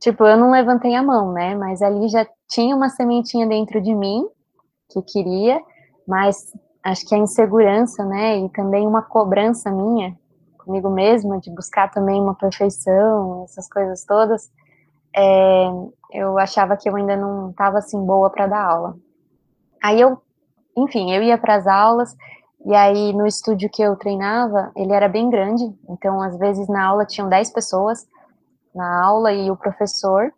[0.00, 1.54] Tipo, eu não levantei a mão, né?
[1.54, 4.26] Mas ali já tinha uma sementinha dentro de mim
[4.90, 5.60] que queria,
[6.06, 6.52] mas
[6.84, 8.38] acho que a insegurança, né?
[8.38, 10.16] E também uma cobrança minha
[10.66, 14.50] comigo mesma de buscar também uma perfeição, essas coisas todas.
[15.16, 15.68] É,
[16.12, 18.96] eu achava que eu ainda não estava assim boa para dar aula.
[19.82, 20.20] Aí eu,
[20.76, 22.14] enfim, eu ia para as aulas
[22.66, 26.84] e aí, no estúdio que eu treinava, ele era bem grande, então, às vezes, na
[26.84, 28.04] aula tinham 10 pessoas,
[28.74, 30.34] na aula e o professor.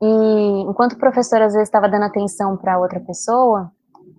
[0.00, 3.72] E enquanto o professor, às vezes, estava dando atenção para outra pessoa,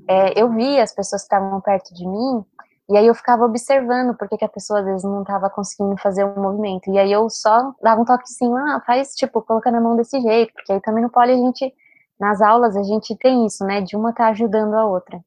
[0.10, 2.44] é, eu via as pessoas que estavam perto de mim,
[2.90, 6.24] e aí eu ficava observando porque que a pessoa, às vezes, não estava conseguindo fazer
[6.24, 6.92] o um movimento.
[6.92, 10.54] E aí eu só dava um toquezinho, ah, faz, tipo, colocando a mão desse jeito,
[10.54, 11.74] porque aí também no poli a gente,
[12.20, 15.24] nas aulas, a gente tem isso, né, de uma tá ajudando a outra.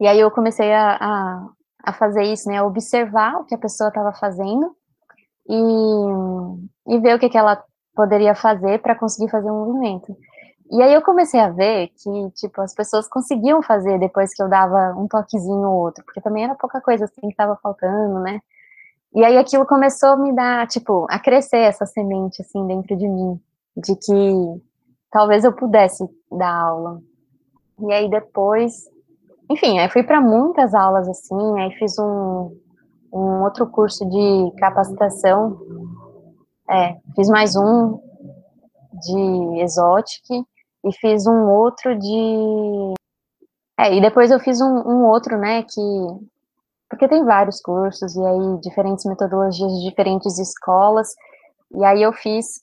[0.00, 1.48] E aí eu comecei a, a,
[1.84, 4.76] a fazer isso, né, observar o que a pessoa estava fazendo
[5.48, 7.62] e, e ver o que, que ela
[7.94, 10.16] poderia fazer para conseguir fazer um movimento.
[10.70, 14.48] E aí eu comecei a ver que, tipo, as pessoas conseguiam fazer depois que eu
[14.48, 18.40] dava um toquezinho ou outro, porque também era pouca coisa assim que estava faltando, né?
[19.14, 23.08] E aí aquilo começou a me dar, tipo, a crescer essa semente assim dentro de
[23.08, 23.40] mim,
[23.76, 24.62] de que
[25.10, 27.00] talvez eu pudesse dar aula.
[27.80, 28.84] E aí depois
[29.50, 32.54] enfim, aí fui para muitas aulas assim, aí fiz um,
[33.10, 35.58] um outro curso de capacitação,
[36.70, 37.98] é, fiz mais um
[38.92, 40.22] de Exotic
[40.84, 42.94] e fiz um outro de.
[43.78, 45.80] É, e depois eu fiz um, um outro, né, que.
[46.88, 51.14] Porque tem vários cursos, e aí diferentes metodologias de diferentes escolas,
[51.74, 52.62] e aí eu fiz,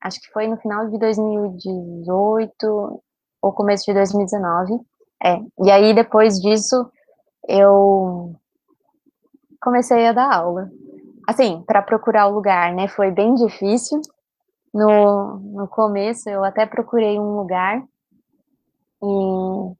[0.00, 3.02] acho que foi no final de 2018
[3.42, 4.78] ou começo de 2019,
[5.24, 6.88] é, e aí depois disso
[7.48, 8.36] eu
[9.60, 10.70] comecei a dar aula.
[11.26, 14.00] Assim, para procurar o lugar, né, foi bem difícil.
[14.74, 17.80] No, no começo eu até procurei um lugar
[19.02, 19.72] e,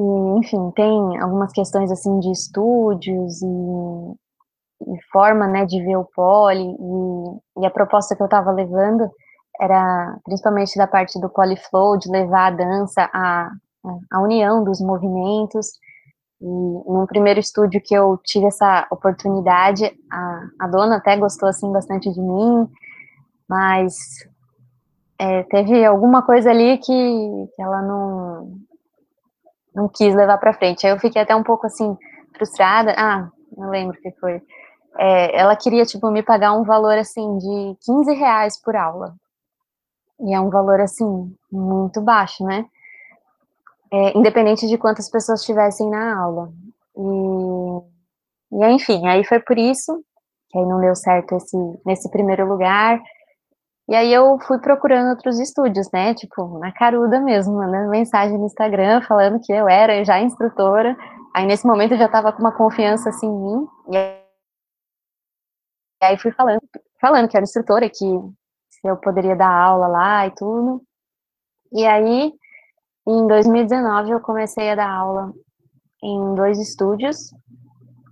[0.00, 6.04] e enfim, tem algumas questões assim de estúdios e, e forma, né, de ver o
[6.04, 9.08] poli e, e a proposta que eu estava levando
[9.60, 13.50] era principalmente da parte do polyflow, de levar a dança a
[14.10, 15.68] a união dos movimentos.
[16.40, 21.70] E num primeiro estúdio que eu tive essa oportunidade, a, a dona até gostou assim
[21.72, 22.68] bastante de mim,
[23.48, 23.94] mas
[25.18, 28.58] é, teve alguma coisa ali que, que ela não
[29.74, 30.86] não quis levar para frente.
[30.86, 31.96] Aí eu fiquei até um pouco assim
[32.36, 32.94] frustrada.
[32.96, 34.42] Ah, não lembro o que foi.
[34.98, 39.14] É, ela queria tipo me pagar um valor assim de 15 reais por aula.
[40.20, 42.66] E é um valor assim muito baixo, né?
[43.90, 46.52] é, independente de quantas pessoas estivessem na aula.
[46.96, 50.02] E, e, enfim, aí foi por isso
[50.50, 53.00] que aí não deu certo esse, nesse primeiro lugar.
[53.88, 56.14] E aí eu fui procurando outros estúdios, né?
[56.14, 60.94] Tipo, na caruda mesmo, mandando mensagem no Instagram falando que eu era já instrutora.
[61.34, 63.66] Aí nesse momento eu já tava com uma confiança assim em mim.
[63.90, 63.96] E
[66.04, 66.60] aí fui falando,
[67.00, 68.04] falando que era instrutora, que
[68.84, 70.82] eu poderia dar aula lá e tudo.
[71.72, 72.32] E aí,
[73.06, 75.32] em 2019, eu comecei a dar aula
[76.02, 77.30] em dois estúdios.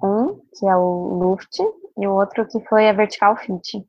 [0.02, 1.58] Um, que é o Luft,
[1.98, 3.84] e o outro que foi a Vertical Fit.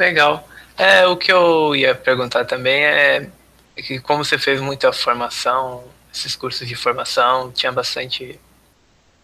[0.00, 0.48] Legal.
[0.78, 3.30] É, o que eu ia perguntar também é
[3.76, 8.40] que como você fez muita formação, esses cursos de formação, tinha bastante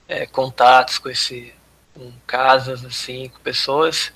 [0.06, 1.54] é, contatos com esse
[1.94, 4.12] com casas assim, com pessoas,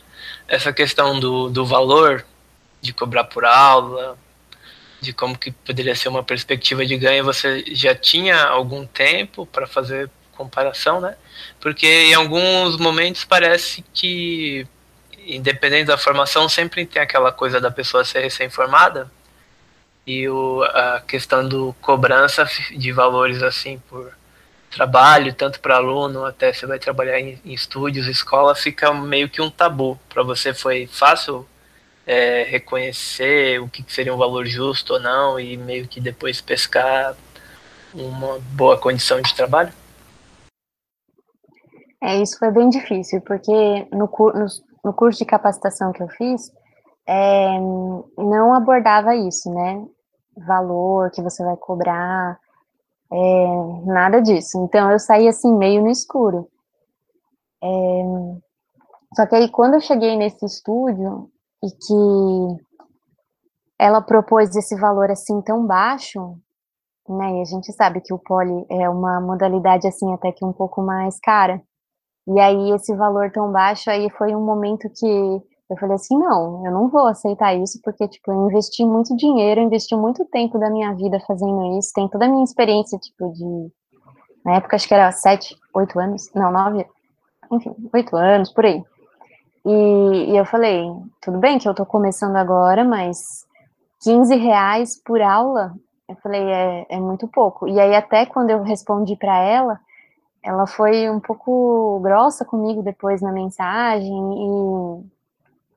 [0.47, 2.27] essa questão do, do valor
[2.83, 4.19] de cobrar por aula,
[5.01, 9.67] de como que poderia ser uma perspectiva de ganho, você já tinha algum tempo para
[9.67, 11.17] fazer comparação, né?
[11.59, 14.67] Porque em alguns momentos parece que,
[15.37, 19.11] independente da formação, sempre tem aquela coisa da pessoa ser recém-formada
[20.07, 22.45] e o, a questão do cobrança
[22.77, 24.13] de valores assim por
[24.71, 29.43] trabalho, tanto para aluno até você vai trabalhar em, em estúdios, escola, fica meio que
[29.43, 29.99] um tabu.
[30.09, 31.47] Para você foi fácil
[32.07, 37.15] é, reconhecer o que seria um valor justo ou não e meio que depois pescar
[37.93, 39.73] uma boa condição de trabalho?
[42.03, 43.53] É, isso foi bem difícil, porque
[43.93, 44.47] no, no,
[44.85, 46.53] no curso de capacitação que eu fiz,
[47.07, 47.59] é,
[48.19, 49.87] não abordava isso, né?
[50.47, 52.39] Valor que você vai cobrar,
[53.13, 53.47] é,
[53.87, 54.63] nada disso.
[54.65, 56.49] Então eu saí assim meio no escuro.
[57.63, 58.03] É,
[59.15, 61.29] só que aí quando eu cheguei nesse estúdio
[61.63, 62.65] e que
[63.79, 66.39] ela propôs esse valor assim tão baixo,
[67.09, 67.39] né?
[67.39, 70.81] E a gente sabe que o poli é uma modalidade assim até que um pouco
[70.81, 71.61] mais cara.
[72.33, 76.65] E aí esse valor tão baixo aí foi um momento que eu falei assim, não,
[76.65, 80.69] eu não vou aceitar isso, porque, tipo, eu investi muito dinheiro, investi muito tempo da
[80.69, 83.73] minha vida fazendo isso, tem toda a minha experiência, tipo, de,
[84.45, 86.85] na época acho que era sete, oito anos, não, nove,
[87.53, 88.83] enfim, oito anos, por aí.
[89.65, 90.89] E, e, eu falei,
[91.21, 93.45] tudo bem que eu tô começando agora, mas
[94.03, 95.73] 15 reais por aula,
[96.09, 97.69] eu falei, é, é muito pouco.
[97.69, 99.79] E aí até quando eu respondi para ela,
[100.43, 105.05] ela foi um pouco grossa comigo depois na mensagem e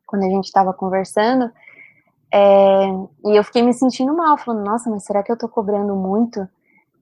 [0.08, 1.52] quando a gente estava conversando,
[2.32, 2.88] é,
[3.26, 6.48] e eu fiquei me sentindo mal, falando, nossa, mas será que eu tô cobrando muito?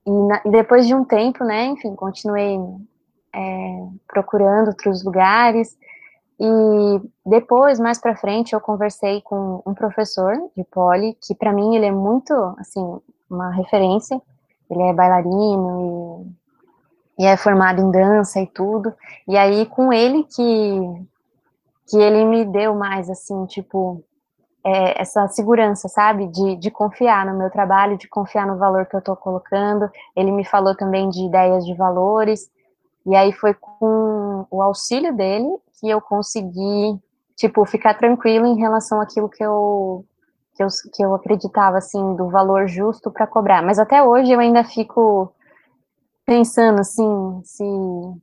[0.06, 2.58] E, na, e depois de um tempo, né, enfim, continuei
[3.34, 5.78] é, procurando outros lugares,
[6.43, 11.76] e depois, mais para frente, eu conversei com um professor de poli, que para mim
[11.76, 12.82] ele é muito, assim,
[13.30, 14.19] uma referência,
[14.67, 16.40] ele é bailarino e,
[17.21, 18.91] e é formado em dança e tudo,
[19.27, 21.05] e aí com ele que
[21.88, 24.01] que ele me deu mais, assim, tipo,
[24.63, 28.95] é, essa segurança, sabe, de, de confiar no meu trabalho, de confiar no valor que
[28.95, 29.91] eu estou colocando.
[30.15, 32.49] Ele me falou também de ideias de valores,
[33.05, 36.97] e aí foi com o auxílio dele que eu consegui,
[37.36, 40.05] tipo, ficar tranquilo em relação àquilo que eu,
[40.55, 43.62] que eu, que eu acreditava, assim, do valor justo para cobrar.
[43.62, 45.34] Mas até hoje eu ainda fico
[46.25, 47.63] pensando, assim, se,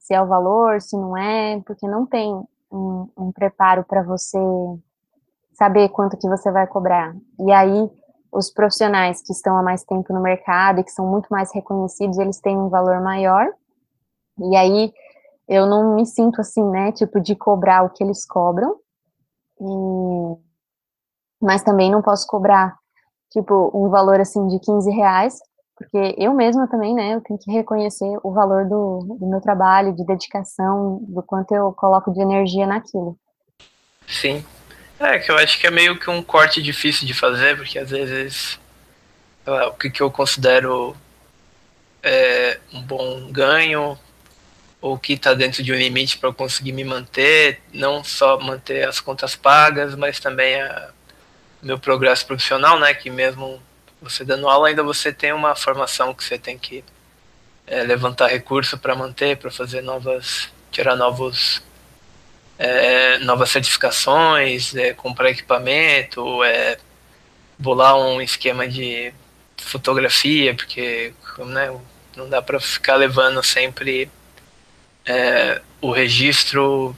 [0.01, 2.33] se é o valor, se não é, porque não tem
[2.71, 4.39] um, um preparo para você
[5.55, 7.15] saber quanto que você vai cobrar.
[7.41, 7.91] E aí,
[8.31, 12.19] os profissionais que estão há mais tempo no mercado e que são muito mais reconhecidos,
[12.19, 13.47] eles têm um valor maior.
[14.39, 14.93] E aí,
[15.49, 18.77] eu não me sinto assim, né, tipo, de cobrar o que eles cobram.
[19.61, 20.37] E...
[21.41, 22.77] Mas também não posso cobrar,
[23.31, 25.39] tipo, um valor, assim, de 15 reais,
[25.79, 29.95] porque eu mesma também, né, eu tenho que reconhecer o valor do, do meu trabalho,
[29.95, 33.17] de dedicação, do quanto eu coloco de energia naquilo.
[34.07, 34.45] Sim.
[34.99, 37.91] É, que eu acho que é meio que um corte difícil de fazer, porque às
[37.91, 38.59] vezes
[39.47, 40.97] lá, o que, que eu considero
[42.03, 43.97] é, um bom ganho,
[44.81, 48.89] ou que está dentro de um limite para eu conseguir me manter, não só manter
[48.89, 50.91] as contas pagas, mas também a,
[51.63, 53.61] meu progresso profissional, né, que mesmo
[54.01, 56.85] você dando aula, ainda você tem uma formação que você tem que
[57.67, 61.63] é, levantar recurso para manter, para fazer novas, tirar novos,
[62.59, 66.79] é, novas certificações, é, comprar equipamento, é,
[67.59, 69.13] bolar um esquema de
[69.57, 71.79] fotografia, porque né,
[72.17, 74.11] não dá para ficar levando sempre
[75.05, 76.97] é, o registro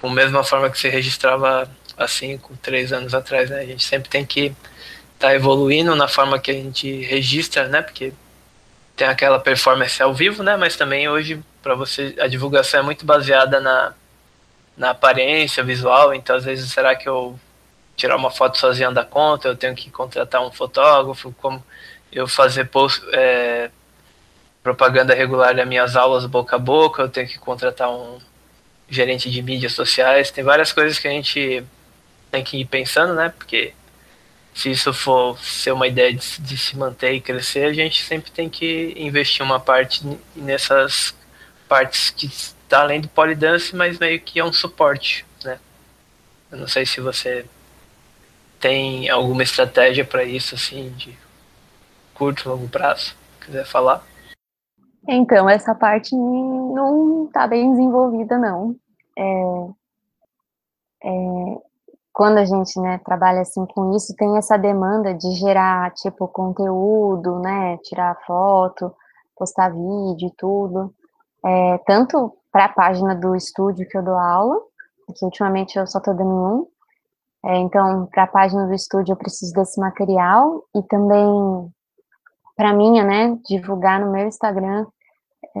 [0.00, 3.50] com a mesma forma que você registrava há cinco, três anos atrás.
[3.50, 3.60] Né?
[3.60, 4.54] A gente sempre tem que
[5.18, 7.82] tá evoluindo na forma que a gente registra, né?
[7.82, 8.12] Porque
[8.96, 10.56] tem aquela performance ao vivo, né?
[10.56, 13.92] Mas também hoje para você a divulgação é muito baseada na,
[14.76, 16.14] na aparência visual.
[16.14, 17.38] Então às vezes será que eu
[17.96, 19.48] tirar uma foto sozinho da conta?
[19.48, 21.34] Eu tenho que contratar um fotógrafo?
[21.40, 21.62] Como
[22.12, 23.70] eu fazer post, é,
[24.62, 27.02] propaganda regular das minhas aulas boca a boca?
[27.02, 28.18] Eu tenho que contratar um
[28.88, 30.30] gerente de mídias sociais?
[30.30, 31.64] Tem várias coisas que a gente
[32.30, 33.32] tem que ir pensando, né?
[33.36, 33.74] Porque
[34.58, 38.28] se isso for ser uma ideia de, de, se manter e crescer, a gente sempre
[38.32, 40.04] tem que investir uma parte
[40.34, 41.14] nessas
[41.68, 45.60] partes que está além do polydance, mas meio que é um suporte, né?
[46.50, 47.46] Eu não sei se você
[48.58, 51.16] tem alguma estratégia para isso, assim, de
[52.12, 54.04] curto, longo prazo, quiser falar.
[55.06, 58.74] Então, essa parte não está bem desenvolvida, não.
[59.16, 59.68] É,
[61.04, 61.67] é,
[62.18, 67.38] quando a gente, né, trabalha assim com isso, tem essa demanda de gerar, tipo, conteúdo,
[67.38, 68.92] né, tirar foto,
[69.36, 70.92] postar vídeo e tudo,
[71.46, 74.60] é, tanto para a página do estúdio que eu dou aula,
[75.14, 76.66] que ultimamente eu só estou dando um,
[77.44, 81.72] é, então, para a página do estúdio eu preciso desse material, e também
[82.56, 84.84] para minha, né, divulgar no meu Instagram
[85.56, 85.60] é,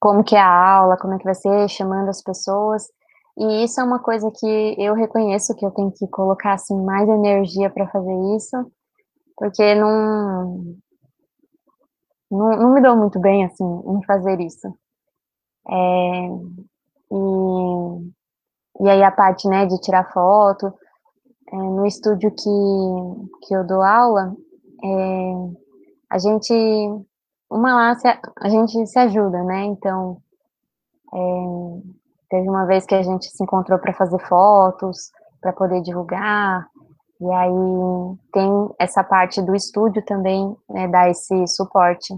[0.00, 2.88] como que é a aula, como é que vai ser, chamando as pessoas,
[3.38, 7.06] e isso é uma coisa que eu reconheço que eu tenho que colocar assim mais
[7.06, 8.72] energia para fazer isso,
[9.36, 10.76] porque não,
[12.30, 14.66] não, não me dou muito bem assim em fazer isso.
[15.68, 16.28] É,
[17.12, 18.12] e,
[18.84, 20.72] e aí a parte né de tirar foto
[21.52, 24.34] é, no estúdio que, que eu dou aula,
[24.82, 25.32] é,
[26.08, 26.54] a gente
[27.50, 27.96] uma lá
[28.40, 29.64] a gente se ajuda, né?
[29.64, 30.22] Então
[31.12, 31.96] é,
[32.28, 35.10] Teve uma vez que a gente se encontrou para fazer fotos,
[35.40, 36.66] para poder divulgar,
[37.20, 42.14] e aí tem essa parte do estúdio também, né, dar esse suporte,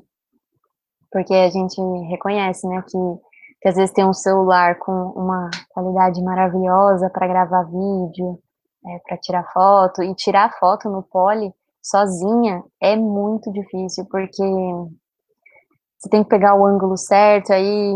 [1.12, 2.98] porque a gente reconhece, né, que,
[3.60, 8.38] que às vezes tem um celular com uma qualidade maravilhosa para gravar vídeo,
[8.86, 11.52] é, para tirar foto, e tirar foto no pole
[11.82, 14.42] sozinha é muito difícil, porque
[15.98, 17.94] você tem que pegar o ângulo certo, aí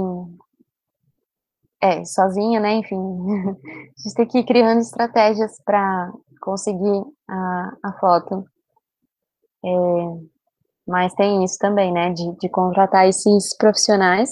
[1.82, 2.74] é, sozinha, né?
[2.74, 8.44] Enfim, a gente tem que ir criando estratégias para conseguir a, a foto.
[9.64, 9.68] É,
[10.86, 12.10] mas tem isso também, né?
[12.10, 14.30] De, de contratar esses profissionais,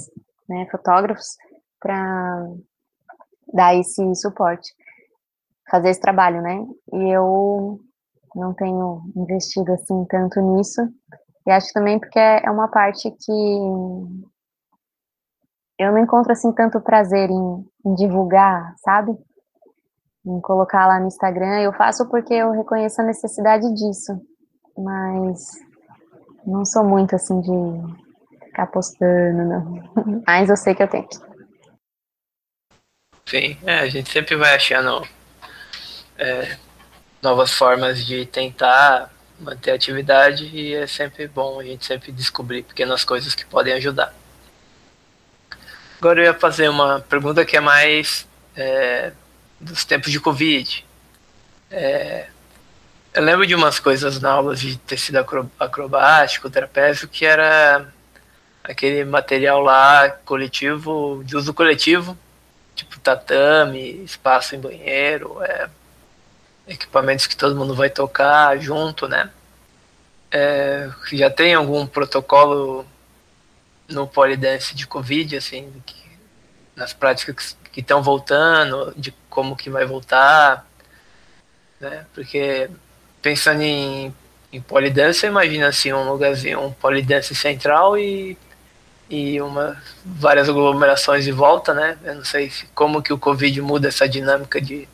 [0.49, 0.67] né?
[0.71, 1.37] Fotógrafos,
[1.81, 2.47] para
[3.53, 4.73] dar esse suporte,
[5.69, 6.65] fazer esse trabalho, né?
[6.93, 7.81] E eu
[8.37, 10.81] não tenho investido assim tanto nisso.
[11.47, 13.33] E acho também porque é uma parte que
[15.81, 19.13] eu não encontro assim tanto prazer em, em, divulgar, sabe?
[20.27, 21.61] Em colocar lá no Instagram.
[21.61, 24.21] Eu faço porque eu reconheço a necessidade disso,
[24.77, 25.39] mas
[26.47, 30.23] não sou muito assim de ficar postando, não.
[30.27, 31.09] Mas eu sei que eu tenho.
[33.25, 35.07] Sim, é, a gente sempre vai achando
[36.19, 36.59] é,
[37.23, 42.65] novas formas de tentar manter a atividade e é sempre bom a gente sempre descobrir
[42.65, 44.13] pequenas coisas que podem ajudar.
[46.01, 48.27] Agora eu ia fazer uma pergunta que é mais
[48.57, 49.13] é,
[49.61, 50.83] dos tempos de Covid.
[51.71, 52.27] É,
[53.13, 55.19] eu lembro de umas coisas na aula de tecido
[55.59, 57.93] acrobático, trapézio, que era
[58.65, 62.17] aquele material lá coletivo, de uso coletivo,
[62.75, 65.69] tipo tatame, espaço em banheiro, é,
[66.67, 69.29] equipamentos que todo mundo vai tocar junto, né?
[70.31, 72.87] É, já tem algum protocolo
[73.91, 75.97] no polidense de Covid, assim, que,
[76.75, 80.67] nas práticas que estão voltando, de como que vai voltar,
[81.81, 82.07] né?
[82.15, 82.71] Porque
[83.23, 84.15] pensando em,
[84.53, 88.37] em polidense, imagina assim, um lugarzinho, um polidense central e,
[89.09, 91.99] e uma, várias aglomerações de volta, né?
[92.05, 94.89] Eu não sei se, como que o Covid muda essa dinâmica de,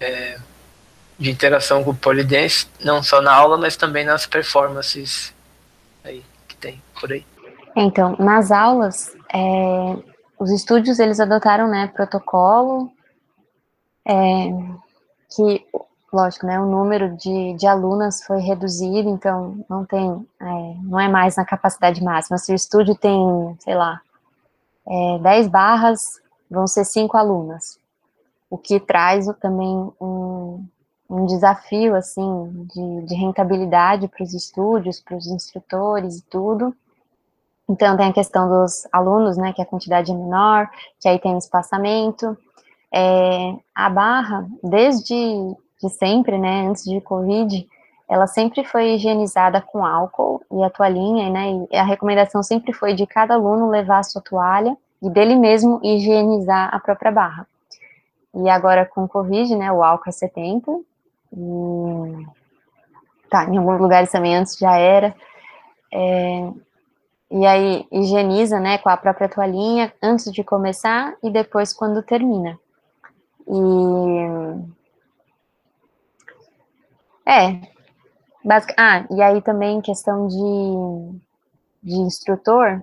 [0.00, 0.38] é,
[1.18, 5.32] de interação com o polidense, não só na aula, mas também nas performances
[6.02, 7.24] aí que tem por aí.
[7.76, 9.96] Então, nas aulas, é,
[10.38, 12.90] os estúdios eles adotaram, né, protocolo,
[14.06, 14.48] é,
[15.34, 15.66] que,
[16.12, 21.08] lógico, né, o número de, de alunas foi reduzido, então não tem, é, não é
[21.08, 22.38] mais na capacidade máxima.
[22.38, 24.00] Se o estúdio tem, sei lá,
[24.86, 26.20] é, 10 barras,
[26.50, 27.78] vão ser 5 alunas,
[28.48, 30.64] o que traz também um,
[31.10, 36.74] um desafio, assim, de, de rentabilidade para os estúdios, para os instrutores e tudo,
[37.68, 40.68] então, tem a questão dos alunos, né, que a quantidade é menor,
[41.00, 42.36] que aí tem o espaçamento.
[42.92, 45.14] É, a barra, desde
[45.82, 47.66] de sempre, né, antes de Covid,
[48.08, 52.94] ela sempre foi higienizada com álcool e a toalhinha, né, e a recomendação sempre foi
[52.94, 57.46] de cada aluno levar a sua toalha e dele mesmo higienizar a própria barra.
[58.34, 60.70] E agora com Covid, né, o álcool é 70,
[61.32, 62.26] e
[63.30, 65.14] tá, em alguns lugares também antes já era,
[65.92, 66.50] é,
[67.36, 72.56] e aí higieniza, né, com a própria toalhinha antes de começar e depois quando termina.
[73.48, 74.60] E
[77.26, 77.60] é,
[78.44, 78.72] basic...
[78.78, 81.18] ah, e aí também questão de,
[81.82, 82.80] de instrutor,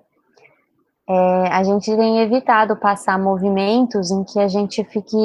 [1.08, 5.18] é, a gente tem evitado passar movimentos em que a gente fique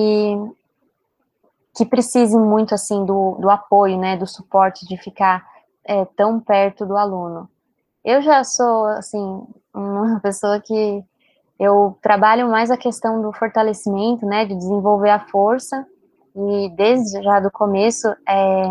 [1.75, 5.45] que precise muito assim do, do apoio, né, do suporte de ficar
[5.85, 7.51] é, tão perto do aluno.
[8.07, 9.43] Eu já sou, assim,
[9.75, 11.05] uma pessoa que
[11.59, 15.85] eu trabalho mais a questão do fortalecimento, né, de desenvolver a força,
[16.37, 18.63] e desde já do começo, é,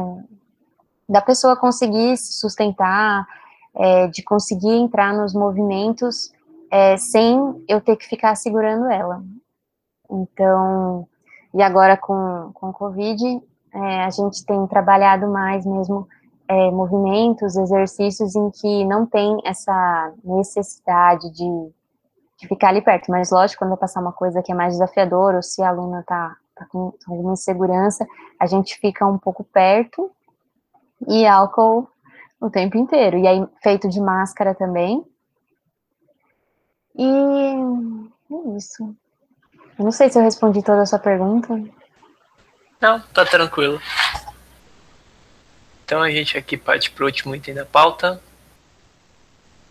[1.10, 3.28] da pessoa conseguir se sustentar,
[3.76, 6.32] é, de conseguir entrar nos movimentos
[6.72, 9.22] é, sem eu ter que ficar segurando ela.
[10.10, 11.06] Então,
[11.54, 13.42] e agora com, com Covid,
[13.74, 16.08] é, a gente tem trabalhado mais mesmo
[16.48, 21.72] é, movimentos, exercícios em que não tem essa necessidade de,
[22.40, 25.38] de, ficar ali perto, mas lógico, quando vai passar uma coisa que é mais desafiadora,
[25.38, 28.06] ou se a aluna está tá com alguma insegurança,
[28.40, 30.12] a gente fica um pouco perto,
[31.08, 31.88] e álcool
[32.40, 35.04] o tempo inteiro, e aí feito de máscara também,
[36.98, 38.96] e é isso.
[39.78, 41.62] Eu não sei se eu respondi toda a sua pergunta.
[42.80, 43.80] Não, tá tranquilo.
[45.86, 48.20] Então a gente aqui parte para o último item da pauta,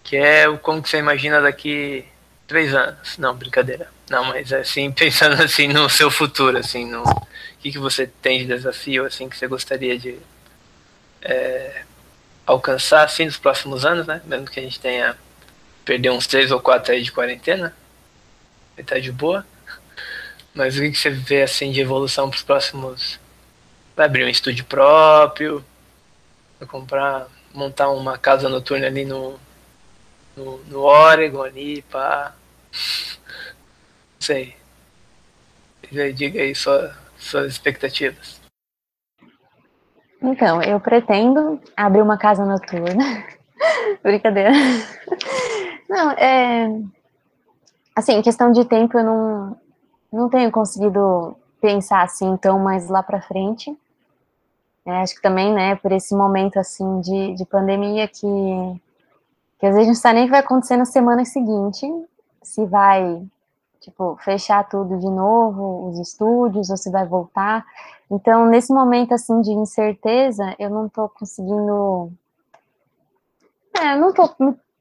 [0.05, 2.05] que é o como que você imagina daqui
[2.47, 3.19] três anos.
[3.19, 3.91] Não, brincadeira.
[4.09, 7.03] Não, mas é assim, pensando assim no seu futuro, assim, no
[7.59, 10.19] que, que você tem de desafio, assim, que você gostaria de
[11.21, 11.83] é,
[12.47, 14.21] alcançar, assim, nos próximos anos, né?
[14.25, 15.17] Mesmo que a gente tenha
[15.85, 17.75] perder uns três ou quatro aí de quarentena,
[18.87, 19.45] tá de boa.
[20.55, 23.19] Mas o que, que você vê, assim, de evolução para os próximos...
[23.97, 25.65] Vai abrir um estúdio próprio,
[26.67, 29.39] comprar, montar uma casa noturna ali no,
[30.37, 32.35] no, no Oregon ali, pá.
[32.73, 34.57] Não sei.
[36.15, 38.41] Diga aí sua, suas expectativas.
[40.21, 43.27] Então, eu pretendo abrir uma casa noturna.
[44.03, 44.51] Brincadeira.
[45.89, 46.67] Não, é.
[47.95, 49.61] Assim, questão de tempo, eu não,
[50.13, 53.77] não tenho conseguido pensar assim tão mais lá para frente.
[54.87, 58.81] É, acho que também, né, por esse momento, assim, de, de pandemia que,
[59.59, 61.87] que às vezes não sabe nem o que vai acontecer na semana seguinte,
[62.43, 63.23] se vai,
[63.81, 67.65] tipo, fechar tudo de novo, os estúdios, ou se vai voltar.
[68.11, 72.13] Então, nesse momento, assim, de incerteza, eu não tô conseguindo...
[73.81, 74.29] É, eu não tô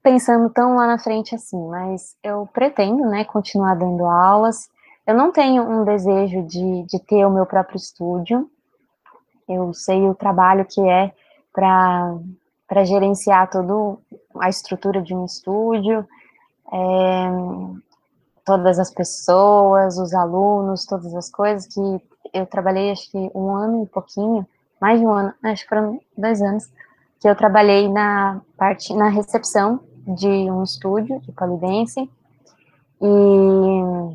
[0.03, 4.69] pensando tão lá na frente assim, mas eu pretendo, né, continuar dando aulas.
[5.07, 8.49] Eu não tenho um desejo de, de ter o meu próprio estúdio,
[9.47, 11.11] eu sei o trabalho que é
[11.51, 13.97] para gerenciar toda
[14.39, 16.07] a estrutura de um estúdio,
[16.71, 17.29] é,
[18.45, 22.01] todas as pessoas, os alunos, todas as coisas que
[22.33, 24.45] eu trabalhei acho que um ano e pouquinho,
[24.81, 26.69] mais de um ano, acho que foram dois anos,
[27.19, 32.09] que eu trabalhei na parte, na recepção de um estúdio de polidense,
[33.01, 34.13] e,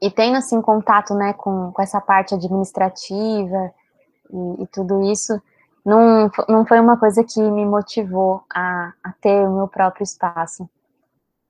[0.00, 3.72] e tendo, assim, contato, né, com, com essa parte administrativa,
[4.30, 5.40] e, e tudo isso
[5.86, 10.68] não, não foi uma coisa que me motivou a, a ter o meu próprio espaço.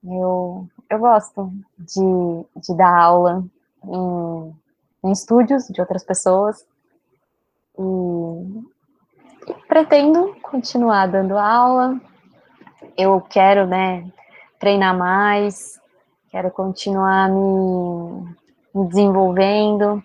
[0.05, 3.43] Eu, eu gosto de, de dar aula
[3.83, 4.55] em,
[5.05, 6.67] em estúdios de outras pessoas
[7.79, 7.83] e,
[9.51, 11.99] e pretendo continuar dando aula.
[12.95, 14.07] Eu quero, né,
[14.61, 15.81] treinar mais,
[16.31, 18.37] quero continuar me,
[18.75, 20.03] me desenvolvendo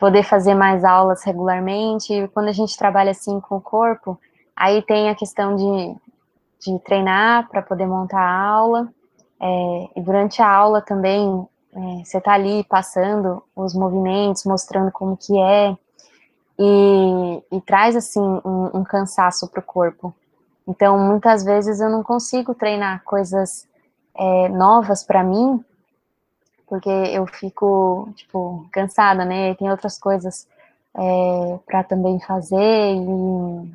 [0.00, 2.12] poder fazer mais aulas regularmente.
[2.12, 4.18] E quando a gente trabalha assim com o corpo,
[4.56, 5.96] aí tem a questão de,
[6.58, 8.88] de treinar para poder montar a aula.
[9.38, 15.16] É, e durante a aula também, é, você está ali passando os movimentos, mostrando como
[15.16, 15.76] que é,
[16.58, 20.14] e, e traz, assim, um, um cansaço para o corpo.
[20.66, 23.66] Então, muitas vezes eu não consigo treinar coisas
[24.16, 25.64] é, novas para mim,
[26.70, 29.56] porque eu fico, tipo, cansada, né?
[29.56, 30.46] Tem outras coisas
[30.96, 33.74] é, para também fazer e,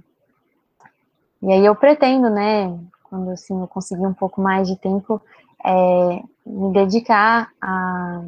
[1.41, 2.73] e aí eu pretendo, né?
[3.03, 5.21] Quando assim eu conseguir um pouco mais de tempo,
[5.63, 8.23] é, me dedicar a,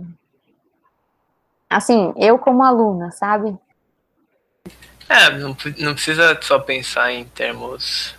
[1.70, 3.57] assim, eu como aluna, sabe?
[5.07, 8.13] É, não, não precisa só pensar em termos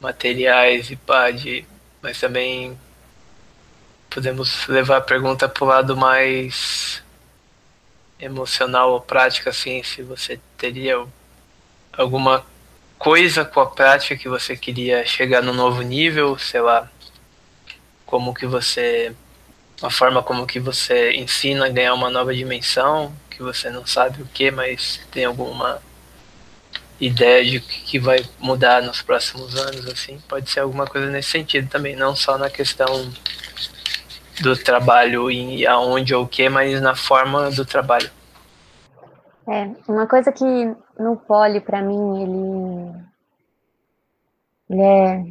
[0.00, 1.66] materiais e pá, de,
[2.00, 2.78] mas também
[4.12, 7.02] podemos levar a pergunta para o lado mais
[8.20, 11.04] emocional ou prático, assim, se você teria
[11.92, 12.44] alguma
[12.98, 16.88] coisa com a prática que você queria chegar no novo nível, sei lá,
[18.06, 19.14] como que você
[19.82, 24.22] a forma como que você ensina a ganhar uma nova dimensão, que você não sabe
[24.22, 25.82] o que, mas tem alguma
[27.00, 31.68] ideia de que vai mudar nos próximos anos, assim, pode ser alguma coisa nesse sentido
[31.68, 33.12] também, não só na questão
[34.42, 38.10] do trabalho e aonde ou o que, mas na forma do trabalho.
[39.48, 40.44] É, uma coisa que
[40.98, 43.04] no poli, para mim, ele,
[44.70, 45.24] ele é,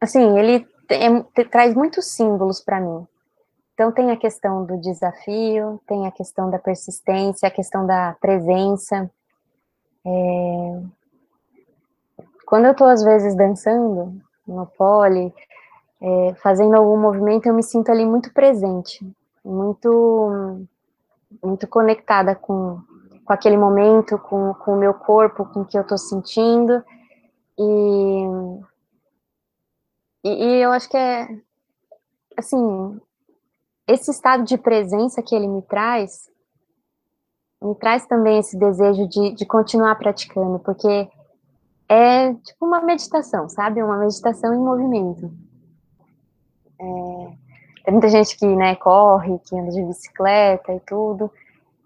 [0.00, 3.06] assim, ele tem, traz muitos símbolos para mim.
[3.74, 9.10] Então tem a questão do desafio, tem a questão da persistência, a questão da presença.
[10.04, 10.82] É,
[12.44, 15.32] quando eu estou às vezes dançando no pole,
[16.00, 19.06] é, fazendo algum movimento, eu me sinto ali muito presente,
[19.44, 20.66] muito
[21.42, 22.80] muito conectada com,
[23.24, 26.82] com aquele momento, com, com o meu corpo, com o que eu estou sentindo.
[27.56, 28.24] E,
[30.24, 31.28] e, e, eu acho que é,
[32.36, 33.00] assim,
[33.86, 36.28] esse estado de presença que ele me traz,
[37.62, 41.08] me traz também esse desejo de, de continuar praticando, porque
[41.88, 43.82] é tipo uma meditação, sabe?
[43.82, 45.30] Uma meditação em movimento.
[47.84, 51.30] Tem muita gente que, né, corre, que anda de bicicleta e tudo,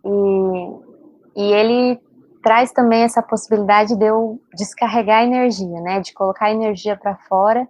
[0.05, 2.01] e, e ele
[2.43, 7.67] traz também essa possibilidade de eu descarregar energia, né, de colocar energia para fora,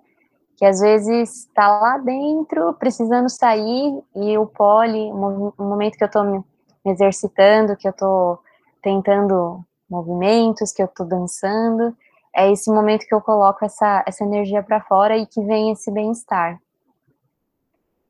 [0.57, 6.07] que às vezes está lá dentro, precisando sair, e o pole, o momento que eu
[6.07, 6.45] estou me
[6.85, 8.41] exercitando, que eu estou
[8.83, 11.97] tentando movimentos, que eu estou dançando,
[12.35, 15.91] é esse momento que eu coloco essa, essa energia para fora e que vem esse
[15.91, 16.59] bem-estar.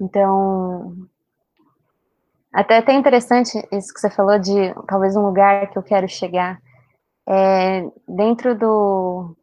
[0.00, 0.96] Então,
[2.52, 6.60] até até interessante isso que você falou de talvez um lugar que eu quero chegar.
[7.26, 9.34] É, dentro do,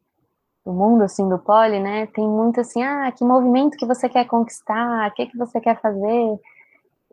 [0.65, 4.25] do mundo, assim, do pole, né, tem muito assim, ah, que movimento que você quer
[4.25, 6.39] conquistar, o que, que você quer fazer,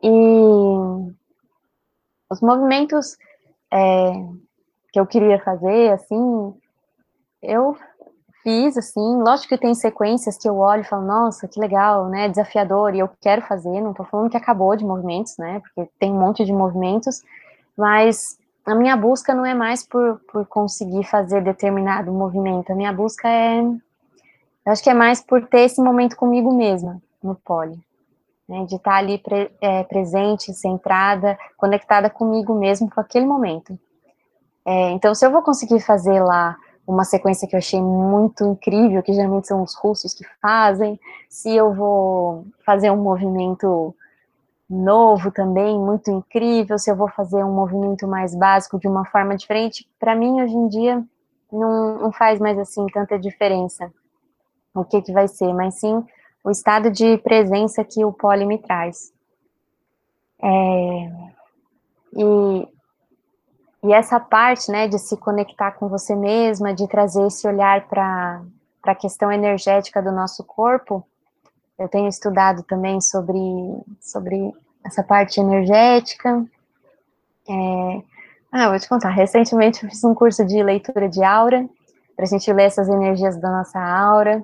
[0.03, 0.09] e
[2.31, 3.17] os movimentos
[3.73, 4.11] é,
[4.93, 6.53] que eu queria fazer, assim,
[7.41, 7.75] eu
[8.43, 12.29] fiz, assim, lógico que tem sequências que eu olho e falo, nossa, que legal, né,
[12.29, 16.11] desafiador, e eu quero fazer, não tô falando que acabou de movimentos, né, porque tem
[16.11, 17.21] um monte de movimentos,
[17.77, 22.93] mas a minha busca não é mais por, por conseguir fazer determinado movimento, a minha
[22.93, 23.61] busca é,
[24.65, 27.79] acho que é mais por ter esse momento comigo mesma, no pole,
[28.47, 33.77] né, de estar ali pre, é, presente, centrada, conectada comigo mesmo com aquele momento.
[34.65, 36.55] É, então, se eu vou conseguir fazer lá
[36.89, 41.55] uma sequência que eu achei muito incrível, que geralmente são os russos que fazem, se
[41.55, 43.95] eu vou fazer um movimento
[44.67, 49.35] novo também, muito incrível, se eu vou fazer um movimento mais básico de uma forma
[49.37, 51.03] diferente, para mim hoje em dia
[51.51, 53.91] não, não, faz mais assim tanta diferença
[54.73, 56.03] o que que vai ser, mas sim
[56.43, 59.13] o estado de presença que o pole me traz.
[60.41, 61.11] É,
[62.13, 62.67] e
[63.81, 68.41] e essa parte, né, de se conectar com você mesma, de trazer esse olhar para
[68.83, 71.05] a questão energética do nosso corpo,
[71.77, 73.39] eu tenho estudado também sobre,
[74.01, 74.53] sobre
[74.83, 76.45] essa parte energética.
[77.47, 78.01] É,
[78.51, 81.67] ah, vou te contar, recentemente eu fiz um curso de leitura de aura,
[82.17, 84.43] para a gente ler essas energias da nossa aura,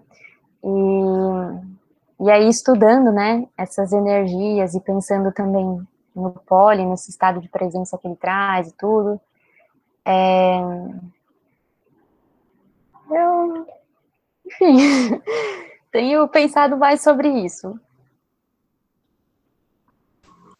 [0.64, 5.86] e, e aí estudando, né, essas energias e pensando também
[6.16, 9.20] no pole, nesse estado de presença que ele traz e tudo.
[10.06, 10.60] É...
[13.12, 13.68] Eu,
[14.46, 15.22] enfim,
[15.92, 17.80] tenho pensado mais sobre isso.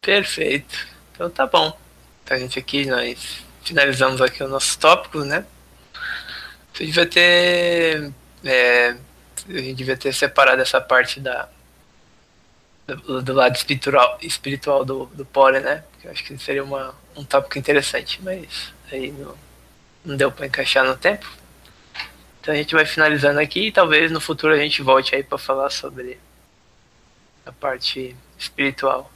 [0.00, 0.86] Perfeito.
[1.12, 1.76] Então tá bom.
[2.22, 5.44] Então, a gente aqui, nós finalizamos aqui os nossos tópicos, né?
[6.72, 8.12] Você devia ter.
[8.44, 8.90] É,
[9.48, 11.48] a gente devia ter separado essa parte da,
[12.86, 15.84] do, do, lado espiritual, espiritual do, do Pole, né?
[15.90, 19.34] Porque eu acho que seria uma, um tópico interessante, mas aí não,
[20.04, 21.26] não deu para encaixar no tempo.
[22.40, 25.36] Então a gente vai finalizando aqui e talvez no futuro a gente volte aí para
[25.36, 26.18] falar sobre
[27.44, 29.10] a parte espiritual.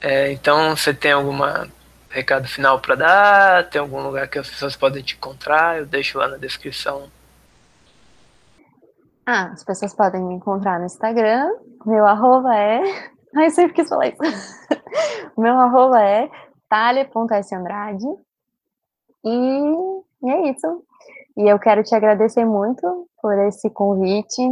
[0.00, 1.68] É, então você tem alguma
[2.10, 3.70] recado final para dar?
[3.70, 5.78] Tem algum lugar que as pessoas podem te encontrar?
[5.78, 7.10] Eu deixo lá na descrição
[9.26, 11.50] ah, as pessoas podem me encontrar no Instagram.
[11.86, 12.82] Meu arroba é.
[13.34, 14.18] Ai, eu sempre quis falar isso.
[15.36, 16.30] meu arroba é
[16.68, 18.06] thalia.sandrade.
[19.24, 20.84] E é isso.
[21.36, 24.42] E eu quero te agradecer muito por esse convite.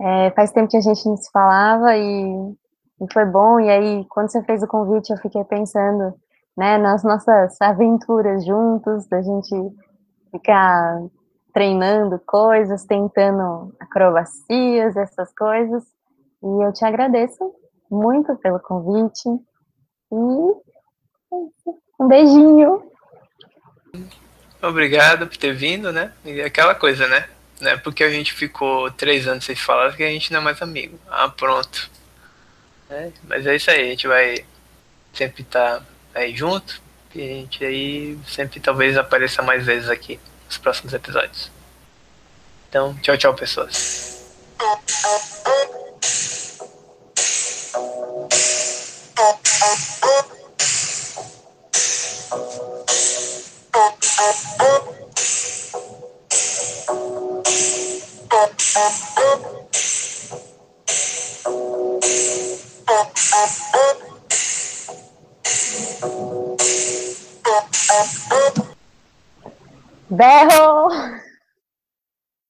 [0.00, 2.54] É, faz tempo que a gente não se falava e,
[3.00, 3.58] e, foi bom.
[3.58, 6.14] E aí, quando você fez o convite, eu fiquei pensando
[6.56, 9.54] né, nas nossas aventuras juntos, da gente
[10.30, 11.02] ficar
[11.58, 15.82] treinando coisas, tentando acrobacias, essas coisas.
[16.40, 17.52] E eu te agradeço
[17.90, 19.28] muito pelo convite.
[20.12, 20.14] E
[22.00, 22.88] um beijinho.
[24.62, 26.12] Obrigado por ter vindo, né?
[26.24, 27.28] E aquela coisa, né?
[27.60, 30.44] Não é porque a gente ficou três anos sem falar que a gente não é
[30.44, 30.96] mais amigo.
[31.10, 31.90] Ah, pronto.
[32.88, 34.44] É, mas é isso aí, a gente vai
[35.12, 36.80] sempre estar tá aí junto.
[37.16, 41.50] E a gente aí sempre talvez apareça mais vezes aqui nos próximos episódios.
[42.68, 44.08] Então, tchau, tchau, pessoas.
[70.10, 70.88] Berro!